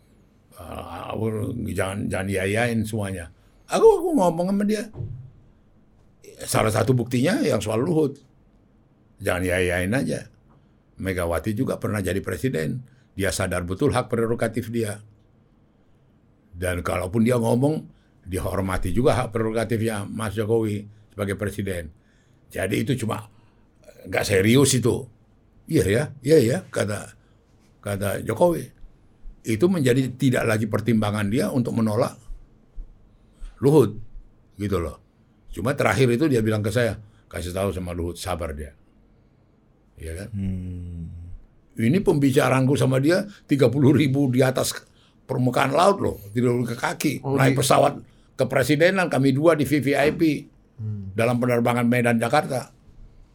Ah, 0.57 1.12
aku 1.12 1.53
jangan 1.68 2.09
jangan 2.09 2.27
diayain 2.33 2.81
semuanya. 2.81 3.29
Aku 3.68 4.01
aku 4.01 4.09
ngomong 4.16 4.49
sama 4.57 4.64
dia. 4.64 4.89
Salah 6.49 6.72
satu 6.72 6.97
buktinya 6.97 7.45
yang 7.45 7.61
soal 7.61 7.85
Luhut, 7.85 8.16
jangan 9.20 9.45
diayain 9.45 9.93
aja. 9.93 10.33
Megawati 10.97 11.53
juga 11.53 11.77
pernah 11.77 12.01
jadi 12.01 12.24
presiden, 12.24 12.81
dia 13.16 13.32
sadar 13.32 13.64
betul 13.64 13.96
hak 13.96 14.12
prerogatif 14.12 14.68
dia. 14.68 15.00
Dan 16.56 16.84
kalaupun 16.84 17.24
dia 17.24 17.40
ngomong, 17.40 17.84
dihormati 18.28 18.92
juga 18.92 19.24
hak 19.24 19.32
prerogatifnya 19.32 20.04
Mas 20.04 20.36
Jokowi 20.36 20.84
sebagai 21.12 21.36
presiden. 21.40 21.88
Jadi 22.52 22.84
itu 22.84 22.92
cuma 23.00 23.24
nggak 24.06 24.24
serius 24.24 24.76
itu. 24.76 25.08
Iya 25.66 25.84
ya, 25.88 26.04
iya 26.22 26.38
ya 26.38 26.58
kata 26.68 27.16
kata 27.80 28.20
Jokowi. 28.22 28.68
Itu 29.46 29.72
menjadi 29.72 30.12
tidak 30.14 30.44
lagi 30.44 30.66
pertimbangan 30.68 31.32
dia 31.32 31.48
untuk 31.48 31.72
menolak 31.74 32.26
Luhut, 33.64 33.96
gitu 34.60 34.76
loh. 34.76 35.00
Cuma 35.48 35.72
terakhir 35.72 36.12
itu 36.12 36.28
dia 36.28 36.44
bilang 36.44 36.60
ke 36.60 36.68
saya, 36.68 37.00
kasih 37.32 37.56
tahu 37.56 37.72
sama 37.72 37.96
Luhut 37.96 38.20
sabar 38.20 38.52
dia, 38.52 38.76
Iya 39.96 40.12
kan? 40.12 40.28
Ini 41.77 42.01
pembicaraanku 42.01 42.72
sama 42.74 42.97
dia 42.97 43.29
30 43.49 43.68
ribu 43.93 44.33
di 44.33 44.41
atas 44.41 44.72
permukaan 45.29 45.77
laut 45.77 45.99
loh, 46.01 46.16
tidak 46.33 46.72
ke 46.72 46.77
kaki, 46.79 47.12
naik 47.20 47.61
pesawat 47.61 48.01
kepresidenan 48.37 49.09
kami 49.09 49.33
dua 49.33 49.57
di 49.57 49.64
VVIP 49.64 50.20
dalam 51.16 51.41
penerbangan 51.41 51.89
Medan 51.89 52.20
Jakarta. 52.20 52.70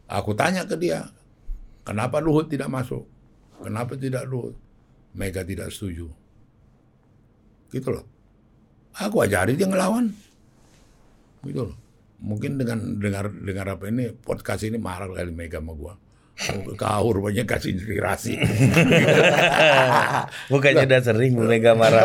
Aku 0.06 0.32
tanya 0.38 0.62
ke 0.66 0.78
dia, 0.78 1.10
kenapa 1.82 2.22
Luhut 2.22 2.46
tidak 2.46 2.70
masuk? 2.70 3.06
Kenapa 3.62 3.98
tidak 3.98 4.26
Luhut? 4.30 4.54
Mega 5.12 5.44
tidak 5.44 5.70
setuju. 5.74 6.08
Gitu 7.68 7.88
loh. 7.90 8.06
Aku 8.96 9.24
ajari 9.24 9.56
dia 9.56 9.68
ngelawan. 9.68 10.12
Gitu 11.44 11.60
loh. 11.70 11.76
Mungkin 12.22 12.54
dengan 12.54 12.78
dengar 13.02 13.34
dengar 13.34 13.66
apa 13.74 13.90
ini 13.90 14.14
podcast 14.14 14.62
ini 14.62 14.78
marah 14.78 15.10
kali 15.10 15.34
Mega 15.34 15.58
sama 15.58 15.74
gua. 15.74 15.94
Oh, 16.32 16.74
Kau 16.74 17.12
rupanya 17.12 17.44
kasih 17.44 17.76
inspirasi. 17.76 18.34
Bukannya 20.50 20.84
udah 20.86 21.00
sering 21.00 21.36
Bu 21.36 21.44
Mega 21.44 21.72
marah. 21.72 22.02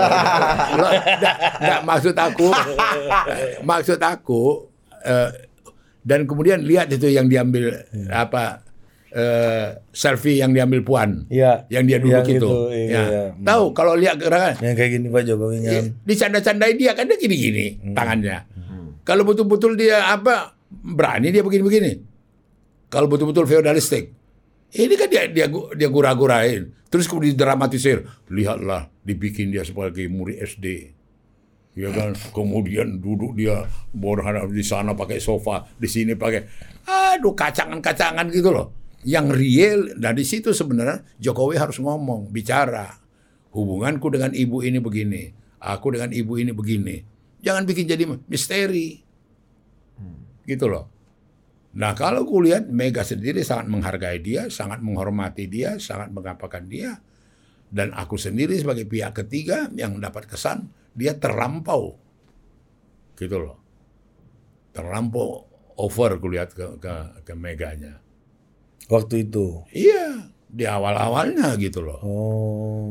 Loh, 0.76 0.92
nggak, 0.92 1.36
nggak, 1.58 1.82
maksud 1.82 2.14
aku, 2.14 2.48
maksud 3.64 4.00
aku, 4.00 4.68
eh, 5.02 5.30
dan 6.04 6.24
kemudian 6.24 6.62
lihat 6.62 6.88
itu 6.90 7.08
yang 7.08 7.26
diambil 7.26 7.72
apa 8.08 8.62
eh, 9.10 9.80
selfie 9.90 10.38
yang 10.38 10.52
diambil 10.52 10.84
Puan, 10.84 11.26
Iya. 11.28 11.64
yang 11.70 11.88
dia 11.88 11.98
duduk 11.98 12.22
Yang 12.22 12.38
itu. 12.38 12.38
itu, 12.44 12.54
iya. 12.86 13.02
Ya. 13.02 13.24
Tahu 13.34 13.64
kalau 13.72 13.96
lihat 13.96 14.20
gerakan, 14.20 14.60
Yang 14.60 14.76
kayak 14.76 14.92
gini 14.92 15.08
Pak 15.08 15.22
Jokowi 15.24 15.56
Iya. 15.58 15.72
kan. 15.72 15.86
dicanda-candai 16.04 16.74
dia 16.76 16.92
kan 16.94 17.08
dia 17.08 17.18
gini-gini 17.18 17.66
tangannya. 17.96 18.38
Kalau 19.02 19.24
betul-betul 19.24 19.80
dia 19.80 20.04
apa 20.06 20.52
berani 20.70 21.32
dia 21.32 21.40
begini-begini. 21.40 21.92
Kalau 22.88 23.08
betul-betul 23.08 23.48
feodalistik. 23.48 24.12
Ini 24.74 24.94
kan 25.00 25.08
dia 25.08 25.24
dia 25.32 25.48
dia 25.50 25.88
gura-gurain. 25.88 26.76
Terus 26.88 27.08
kemudian 27.08 27.36
dramatisir. 27.36 28.04
Lihatlah 28.32 28.92
dibikin 29.04 29.52
dia 29.52 29.64
sebagai 29.64 30.08
murid 30.12 30.40
SD. 30.44 30.98
Ya 31.78 31.94
kan, 31.94 32.18
kemudian 32.34 32.98
duduk 32.98 33.38
dia 33.38 33.70
berhadap 33.94 34.50
di 34.50 34.66
sana 34.66 34.98
pakai 34.98 35.22
sofa, 35.22 35.70
di 35.78 35.86
sini 35.86 36.18
pakai 36.18 36.50
aduh 36.90 37.38
kacangan-kacangan 37.38 38.34
gitu 38.34 38.50
loh. 38.50 38.74
Yang 39.06 39.28
real 39.38 39.80
dan 39.94 40.18
di 40.18 40.26
situ 40.26 40.58
sebenarnya 40.58 41.06
Jokowi 41.22 41.62
harus 41.62 41.78
ngomong, 41.78 42.34
bicara. 42.34 42.98
Hubunganku 43.54 44.10
dengan 44.10 44.34
ibu 44.34 44.66
ini 44.66 44.82
begini, 44.82 45.30
aku 45.62 45.94
dengan 45.94 46.10
ibu 46.10 46.34
ini 46.42 46.50
begini. 46.50 46.96
Jangan 47.46 47.64
bikin 47.70 47.86
jadi 47.86 48.10
misteri. 48.26 48.98
Gitu 50.50 50.66
loh. 50.66 50.97
Nah 51.78 51.94
kalau 51.94 52.26
kulihat 52.26 52.74
Mega 52.74 53.06
sendiri 53.06 53.46
sangat 53.46 53.70
menghargai 53.70 54.18
dia, 54.18 54.50
sangat 54.50 54.82
menghormati 54.82 55.46
dia, 55.46 55.78
sangat 55.78 56.10
mengapakan 56.10 56.66
dia. 56.66 56.98
Dan 57.70 57.94
aku 57.94 58.18
sendiri 58.18 58.58
sebagai 58.58 58.90
pihak 58.90 59.14
ketiga 59.14 59.70
yang 59.78 60.02
dapat 60.02 60.26
kesan 60.26 60.74
dia 60.98 61.14
terlampau. 61.14 62.02
Gitu 63.14 63.38
loh. 63.38 63.62
Terlampau 64.74 65.46
over 65.78 66.18
kulihat 66.18 66.58
ke, 66.58 66.82
ke, 66.82 66.94
ke 67.22 67.34
Meganya. 67.38 68.02
Waktu 68.90 69.30
itu. 69.30 69.68
Iya, 69.70 70.34
di 70.48 70.64
awal-awalnya 70.64 71.54
gitu 71.56 71.84
loh. 71.84 72.00
Oh, 72.02 72.88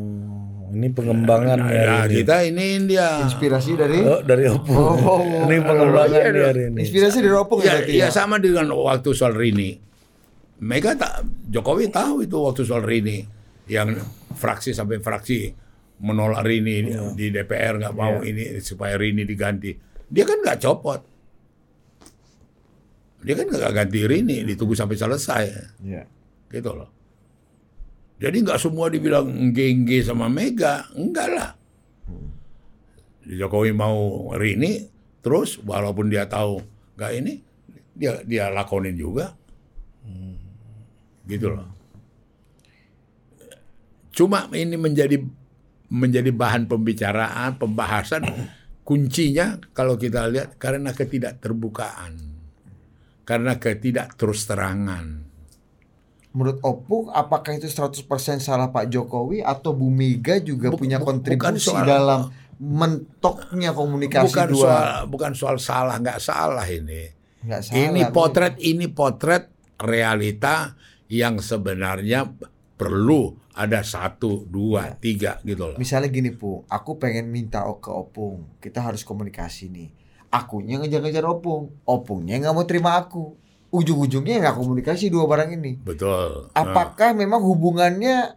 Ini 0.68 0.92
pengembangan 0.92 1.56
Nah, 1.56 1.72
ya 1.72 2.04
ini. 2.04 2.20
kita 2.20 2.44
ini 2.44 2.66
dia. 2.84 3.22
Inspirasi 3.22 3.72
dari 3.74 3.96
Oh, 3.98 4.20
dari 4.20 4.44
opung. 4.44 4.76
Oh, 4.76 5.20
ini 5.48 5.56
pengembangan 5.58 6.20
iya 6.20 6.28
nih 6.28 6.36
dong. 6.36 6.48
hari 6.48 6.62
ini. 6.68 6.78
inspirasi 6.84 7.18
dari 7.18 7.32
opung 7.34 7.60
ya, 7.60 7.80
Ya, 7.80 7.86
ya 7.86 7.96
ya. 7.96 8.08
sama 8.08 8.36
dengan 8.36 8.68
waktu 8.70 9.08
soal 9.10 9.32
Rini. 9.32 9.78
Mega 10.58 10.92
tak 10.92 11.20
Jokowi 11.46 11.88
tahu 11.88 12.22
itu 12.22 12.36
waktu 12.36 12.62
soal 12.62 12.80
Rini 12.80 13.24
yang 13.66 13.96
fraksi 14.32 14.72
sampai 14.72 15.00
fraksi 15.00 15.48
menolak 15.96 16.44
Rini 16.44 16.84
di 17.14 17.28
DPR 17.30 17.76
nggak 17.78 17.94
mau 17.94 18.20
ini 18.20 18.60
supaya 18.60 18.94
Rini 18.94 19.22
diganti. 19.22 19.72
Dia 20.04 20.24
kan 20.24 20.38
nggak 20.38 20.60
copot. 20.60 21.00
Dia 23.20 23.34
kan 23.34 23.46
nggak 23.48 23.72
ganti 23.74 24.00
Rini, 24.02 24.44
ditunggu 24.44 24.72
sampai 24.72 24.94
selesai, 24.94 25.44
Iya. 25.82 26.04
gitu 26.48 26.70
loh. 26.70 26.88
Jadi 28.16 28.36
nggak 28.40 28.56
semua 28.56 28.88
dibilang 28.88 29.28
engge 29.28 30.00
sama 30.00 30.32
Mega, 30.32 30.88
enggak 30.96 31.28
lah. 31.28 31.50
Jokowi 33.26 33.76
mau 33.76 34.30
Rini, 34.32 34.86
terus 35.20 35.60
walaupun 35.60 36.08
dia 36.08 36.24
tahu 36.24 36.62
nggak 36.96 37.12
ini, 37.18 37.42
dia 37.92 38.22
dia 38.24 38.48
lakonin 38.48 38.96
juga, 38.96 39.36
gitu 41.26 41.50
loh. 41.50 41.68
Cuma 44.14 44.48
ini 44.54 44.78
menjadi 44.80 45.20
menjadi 45.92 46.30
bahan 46.32 46.70
pembicaraan, 46.70 47.60
pembahasan 47.60 48.24
kuncinya 48.86 49.58
kalau 49.74 49.98
kita 49.98 50.30
lihat 50.30 50.56
karena 50.56 50.94
ketidakterbukaan, 50.94 52.16
karena 53.26 53.58
ketidak 53.60 54.14
terus 54.14 54.46
terangan. 54.46 55.25
Menurut 56.36 56.60
Opung, 56.60 57.08
apakah 57.08 57.56
itu 57.56 57.64
100% 57.64 58.04
salah 58.38 58.68
Pak 58.68 58.92
Jokowi 58.92 59.40
atau 59.40 59.72
Bu 59.72 59.88
Mega 59.88 60.36
juga 60.36 60.68
Buk- 60.68 60.84
punya 60.84 61.00
bu- 61.00 61.08
kontribusi 61.08 61.72
soal- 61.72 61.88
dalam 61.88 62.28
mentoknya 62.56 63.72
komunikasi 63.72 64.28
bukan 64.28 64.46
dua? 64.48 64.60
soal 64.60 64.84
bukan 65.06 65.32
soal 65.32 65.56
salah 65.56 65.96
nggak 65.96 66.20
salah 66.20 66.66
ini. 66.66 67.08
Nggak 67.40 67.60
salah, 67.62 67.80
ini 67.82 68.00
Bu. 68.02 68.12
potret 68.12 68.54
ini 68.58 68.86
potret 68.86 69.48
realita 69.76 70.76
yang 71.06 71.38
sebenarnya 71.38 72.28
perlu 72.74 73.32
ada 73.54 73.80
satu 73.80 74.44
dua 74.44 74.92
tiga 74.94 75.40
gitu 75.40 75.72
loh. 75.72 75.78
Misalnya 75.80 76.12
gini 76.12 76.28
Pung, 76.30 76.68
aku 76.68 77.00
pengen 77.00 77.30
minta 77.30 77.64
ke 77.74 77.88
Opung, 77.88 78.60
kita 78.60 78.84
harus 78.84 79.00
komunikasi 79.00 79.72
nih. 79.72 79.88
Akunya 80.28 80.76
ngejar-ngejar 80.76 81.24
Opung, 81.24 81.72
Opungnya 81.82 82.36
nggak 82.36 82.52
mau 82.52 82.68
terima 82.68 82.98
aku. 82.98 83.32
Ujung-ujungnya 83.76 84.40
nggak 84.40 84.56
komunikasi 84.56 85.12
dua 85.12 85.28
barang 85.28 85.52
ini. 85.52 85.76
Betul. 85.76 86.48
Nah, 86.48 86.56
Apakah 86.56 87.12
memang 87.12 87.44
hubungannya? 87.44 88.32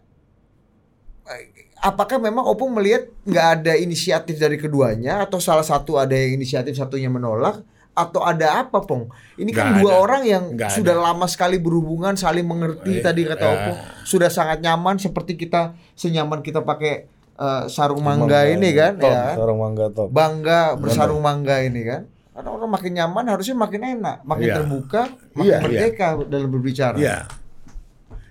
Apakah 1.79 2.19
memang 2.19 2.43
Opung 2.43 2.75
melihat 2.75 3.07
nggak 3.23 3.47
ada 3.55 3.73
inisiatif 3.79 4.35
dari 4.35 4.59
keduanya 4.59 5.23
atau 5.23 5.39
salah 5.39 5.63
satu 5.63 5.95
ada 5.95 6.11
yang 6.11 6.35
inisiatif 6.35 6.75
satunya 6.75 7.07
menolak 7.07 7.63
atau 7.95 8.19
ada 8.19 8.59
apa 8.59 8.83
Pong? 8.83 9.07
Ini 9.39 9.47
kan 9.55 9.71
Nggak 9.71 9.79
dua 9.79 9.91
ada. 9.95 9.99
orang 10.03 10.21
yang 10.27 10.43
Nggak 10.59 10.75
sudah 10.75 10.95
ada. 10.99 11.05
lama 11.07 11.23
sekali 11.31 11.55
berhubungan, 11.55 12.19
saling 12.19 12.43
mengerti 12.43 12.99
Eh, 12.99 13.03
tadi 13.03 13.23
kata 13.23 13.39
eh. 13.39 13.51
Opung, 13.55 13.77
sudah 14.03 14.27
sangat 14.27 14.59
nyaman 14.59 14.99
seperti 14.99 15.39
kita 15.39 15.71
senyaman 15.95 16.43
kita 16.43 16.67
pakai 16.67 17.07
eh, 17.39 17.63
sarung 17.71 18.03
mangga 18.03 18.43
Mangga 18.43 18.51
ini 18.51 18.69
kan, 18.75 18.99
top, 18.99 19.07
ya. 19.07 19.23
Sarung 19.39 19.59
mangga 19.63 19.85
top. 19.87 20.07
Bangga 20.11 20.59
bersarung 20.75 21.21
mangga 21.23 21.63
ini 21.63 21.81
kan. 21.87 22.01
Karena 22.39 22.55
orang 22.55 22.71
makin 22.71 22.95
nyaman 22.95 23.25
harusnya 23.35 23.51
makin 23.59 23.81
enak, 23.83 24.17
makin 24.23 24.47
Iya. 24.47 24.55
terbuka, 24.63 25.01
makin 25.35 25.43
Iya, 25.43 25.57
merdeka 25.59 26.07
dalam 26.23 26.47
berbicara. 26.47 26.95
Iya. 26.95 27.27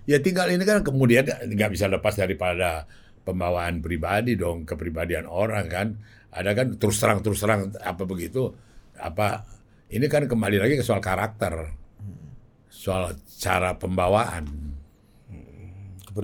Ya 0.09 0.17
tinggal 0.25 0.49
ini 0.49 0.65
kan 0.65 0.81
kemudian 0.81 1.29
nggak 1.29 1.77
bisa 1.77 1.93
lepas 1.93 2.17
daripada 2.17 2.89
pembawaan 3.29 3.85
pribadi 3.85 4.33
dong, 4.33 4.65
kepribadian 4.65 5.29
orang 5.29 5.69
kan. 5.69 6.01
Ada 6.33 6.57
kan 6.57 6.81
terus 6.81 6.97
terang 6.97 7.21
terus 7.21 7.37
terang 7.45 7.69
apa 7.85 8.09
begitu 8.09 8.49
apa 8.97 9.45
ini 9.93 10.09
kan 10.09 10.25
kembali 10.25 10.57
lagi 10.57 10.81
ke 10.81 10.85
soal 10.89 11.05
karakter. 11.05 11.69
Soal 12.73 13.13
cara 13.37 13.77
pembawaan. 13.77 14.68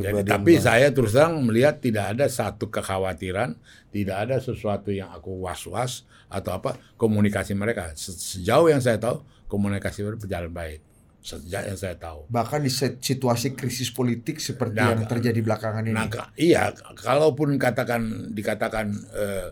Jadi, 0.02 0.26
tapi 0.26 0.52
saya 0.58 0.88
terus 0.90 1.14
terang 1.14 1.38
melihat 1.44 1.78
tidak 1.78 2.16
ada 2.16 2.26
satu 2.26 2.66
kekhawatiran, 2.72 3.54
tidak 3.94 4.16
ada 4.26 4.36
sesuatu 4.42 4.90
yang 4.90 5.14
aku 5.14 5.38
was-was 5.38 6.02
atau 6.26 6.56
apa 6.58 6.74
komunikasi 6.98 7.54
mereka. 7.54 7.94
Se- 7.94 8.16
Sejauh 8.16 8.66
yang 8.66 8.82
saya 8.82 8.98
tahu 8.98 9.22
komunikasi 9.46 10.02
mereka 10.02 10.26
berjalan 10.26 10.50
baik. 10.50 10.80
Sejak 11.24 11.64
yang 11.64 11.78
saya 11.78 11.96
tahu. 11.96 12.28
Bahkan 12.28 12.60
di 12.60 12.70
situasi 13.00 13.56
krisis 13.56 13.88
politik 13.88 14.42
seperti 14.42 14.76
Nah, 14.76 14.92
yang 14.92 15.08
terjadi 15.08 15.40
belakangan 15.40 15.84
ini. 15.88 15.96
Nah, 15.96 16.08
iya, 16.36 16.68
kalaupun 17.00 17.56
katakan 17.56 18.34
dikatakan 18.36 18.92
eh, 19.14 19.48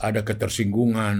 ada 0.00 0.20
ketersinggungan 0.26 1.16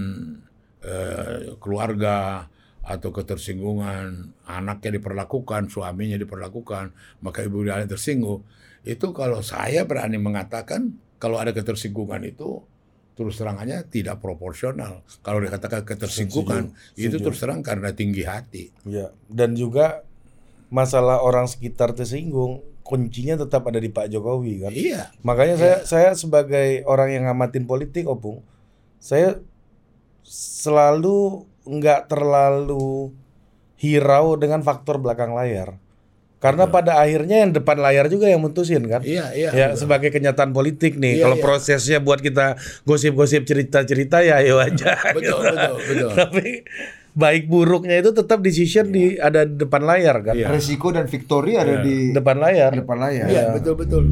eh, 0.82 1.54
keluarga 1.62 2.48
atau 2.84 3.10
ketersinggungan 3.10 4.36
anaknya 4.44 5.00
diperlakukan, 5.00 5.72
suaminya 5.72 6.20
diperlakukan, 6.20 6.92
maka 7.24 7.40
ibu 7.40 7.64
dia 7.64 7.80
tersinggung. 7.88 8.44
Itu 8.84 9.16
kalau 9.16 9.40
saya 9.40 9.88
berani 9.88 10.20
mengatakan 10.20 10.92
kalau 11.16 11.40
ada 11.40 11.56
ketersinggungan 11.56 12.20
itu 12.28 12.60
terus 13.14 13.40
terangannya 13.40 13.86
tidak 13.88 14.20
proporsional. 14.20 15.00
Kalau 15.24 15.40
dikatakan 15.40 15.86
ketersinggungan 15.86 16.74
Setuju, 16.92 17.00
itu 17.00 17.16
setuju. 17.16 17.24
terus 17.24 17.38
terang 17.40 17.60
karena 17.64 17.88
tinggi 17.96 18.22
hati. 18.26 18.74
Ya, 18.84 19.14
dan 19.30 19.56
juga 19.56 20.04
masalah 20.68 21.22
orang 21.22 21.46
sekitar 21.48 21.94
tersinggung, 21.96 22.60
kuncinya 22.84 23.40
tetap 23.40 23.64
ada 23.70 23.80
di 23.80 23.88
Pak 23.88 24.12
Jokowi 24.12 24.66
kan. 24.66 24.72
Iya. 24.74 25.02
Makanya 25.24 25.56
saya 25.56 25.76
saya 25.86 26.10
sebagai 26.18 26.84
orang 26.84 27.14
yang 27.14 27.24
ngamatin 27.30 27.64
politik, 27.64 28.04
Opung, 28.10 28.44
saya 29.00 29.40
selalu 30.26 31.46
nggak 31.64 32.08
terlalu 32.08 33.12
hirau 33.76 34.36
dengan 34.36 34.60
faktor 34.60 35.00
belakang 35.00 35.32
layar. 35.32 35.76
Karena 36.38 36.68
pada 36.68 37.00
akhirnya 37.00 37.40
yang 37.40 37.56
depan 37.56 37.80
layar 37.80 38.04
juga 38.12 38.28
yang 38.28 38.36
mutusin 38.36 38.84
kan. 38.84 39.00
Iya, 39.00 39.32
iya. 39.32 39.48
Ya 39.56 39.68
sebagai 39.72 40.12
kenyataan 40.12 40.52
politik 40.52 41.00
nih. 41.00 41.16
Iya, 41.16 41.24
Kalau 41.24 41.36
iya. 41.40 41.44
prosesnya 41.44 41.98
buat 42.04 42.20
kita 42.20 42.60
gosip-gosip 42.84 43.48
cerita-cerita 43.48 44.20
ya 44.20 44.44
ayo 44.44 44.60
aja. 44.60 44.92
Betul, 45.16 45.40
betul, 45.40 45.74
betul. 45.80 46.10
Tapi 46.12 46.44
baik 47.16 47.48
buruknya 47.48 47.96
itu 47.96 48.12
tetap 48.12 48.44
decision 48.44 48.92
di 48.92 49.16
ada 49.16 49.48
di 49.48 49.56
depan 49.56 49.88
layar 49.88 50.20
kan. 50.20 50.36
Iya. 50.36 50.52
Resiko 50.52 50.92
dan 50.92 51.08
victory 51.08 51.56
ada 51.56 51.80
di 51.80 52.12
Depan 52.12 52.36
layar. 52.36 52.76
depan 52.76 52.98
layar. 53.00 53.24
Iya, 53.24 53.44
betul 53.56 53.80
betul. 53.80 54.02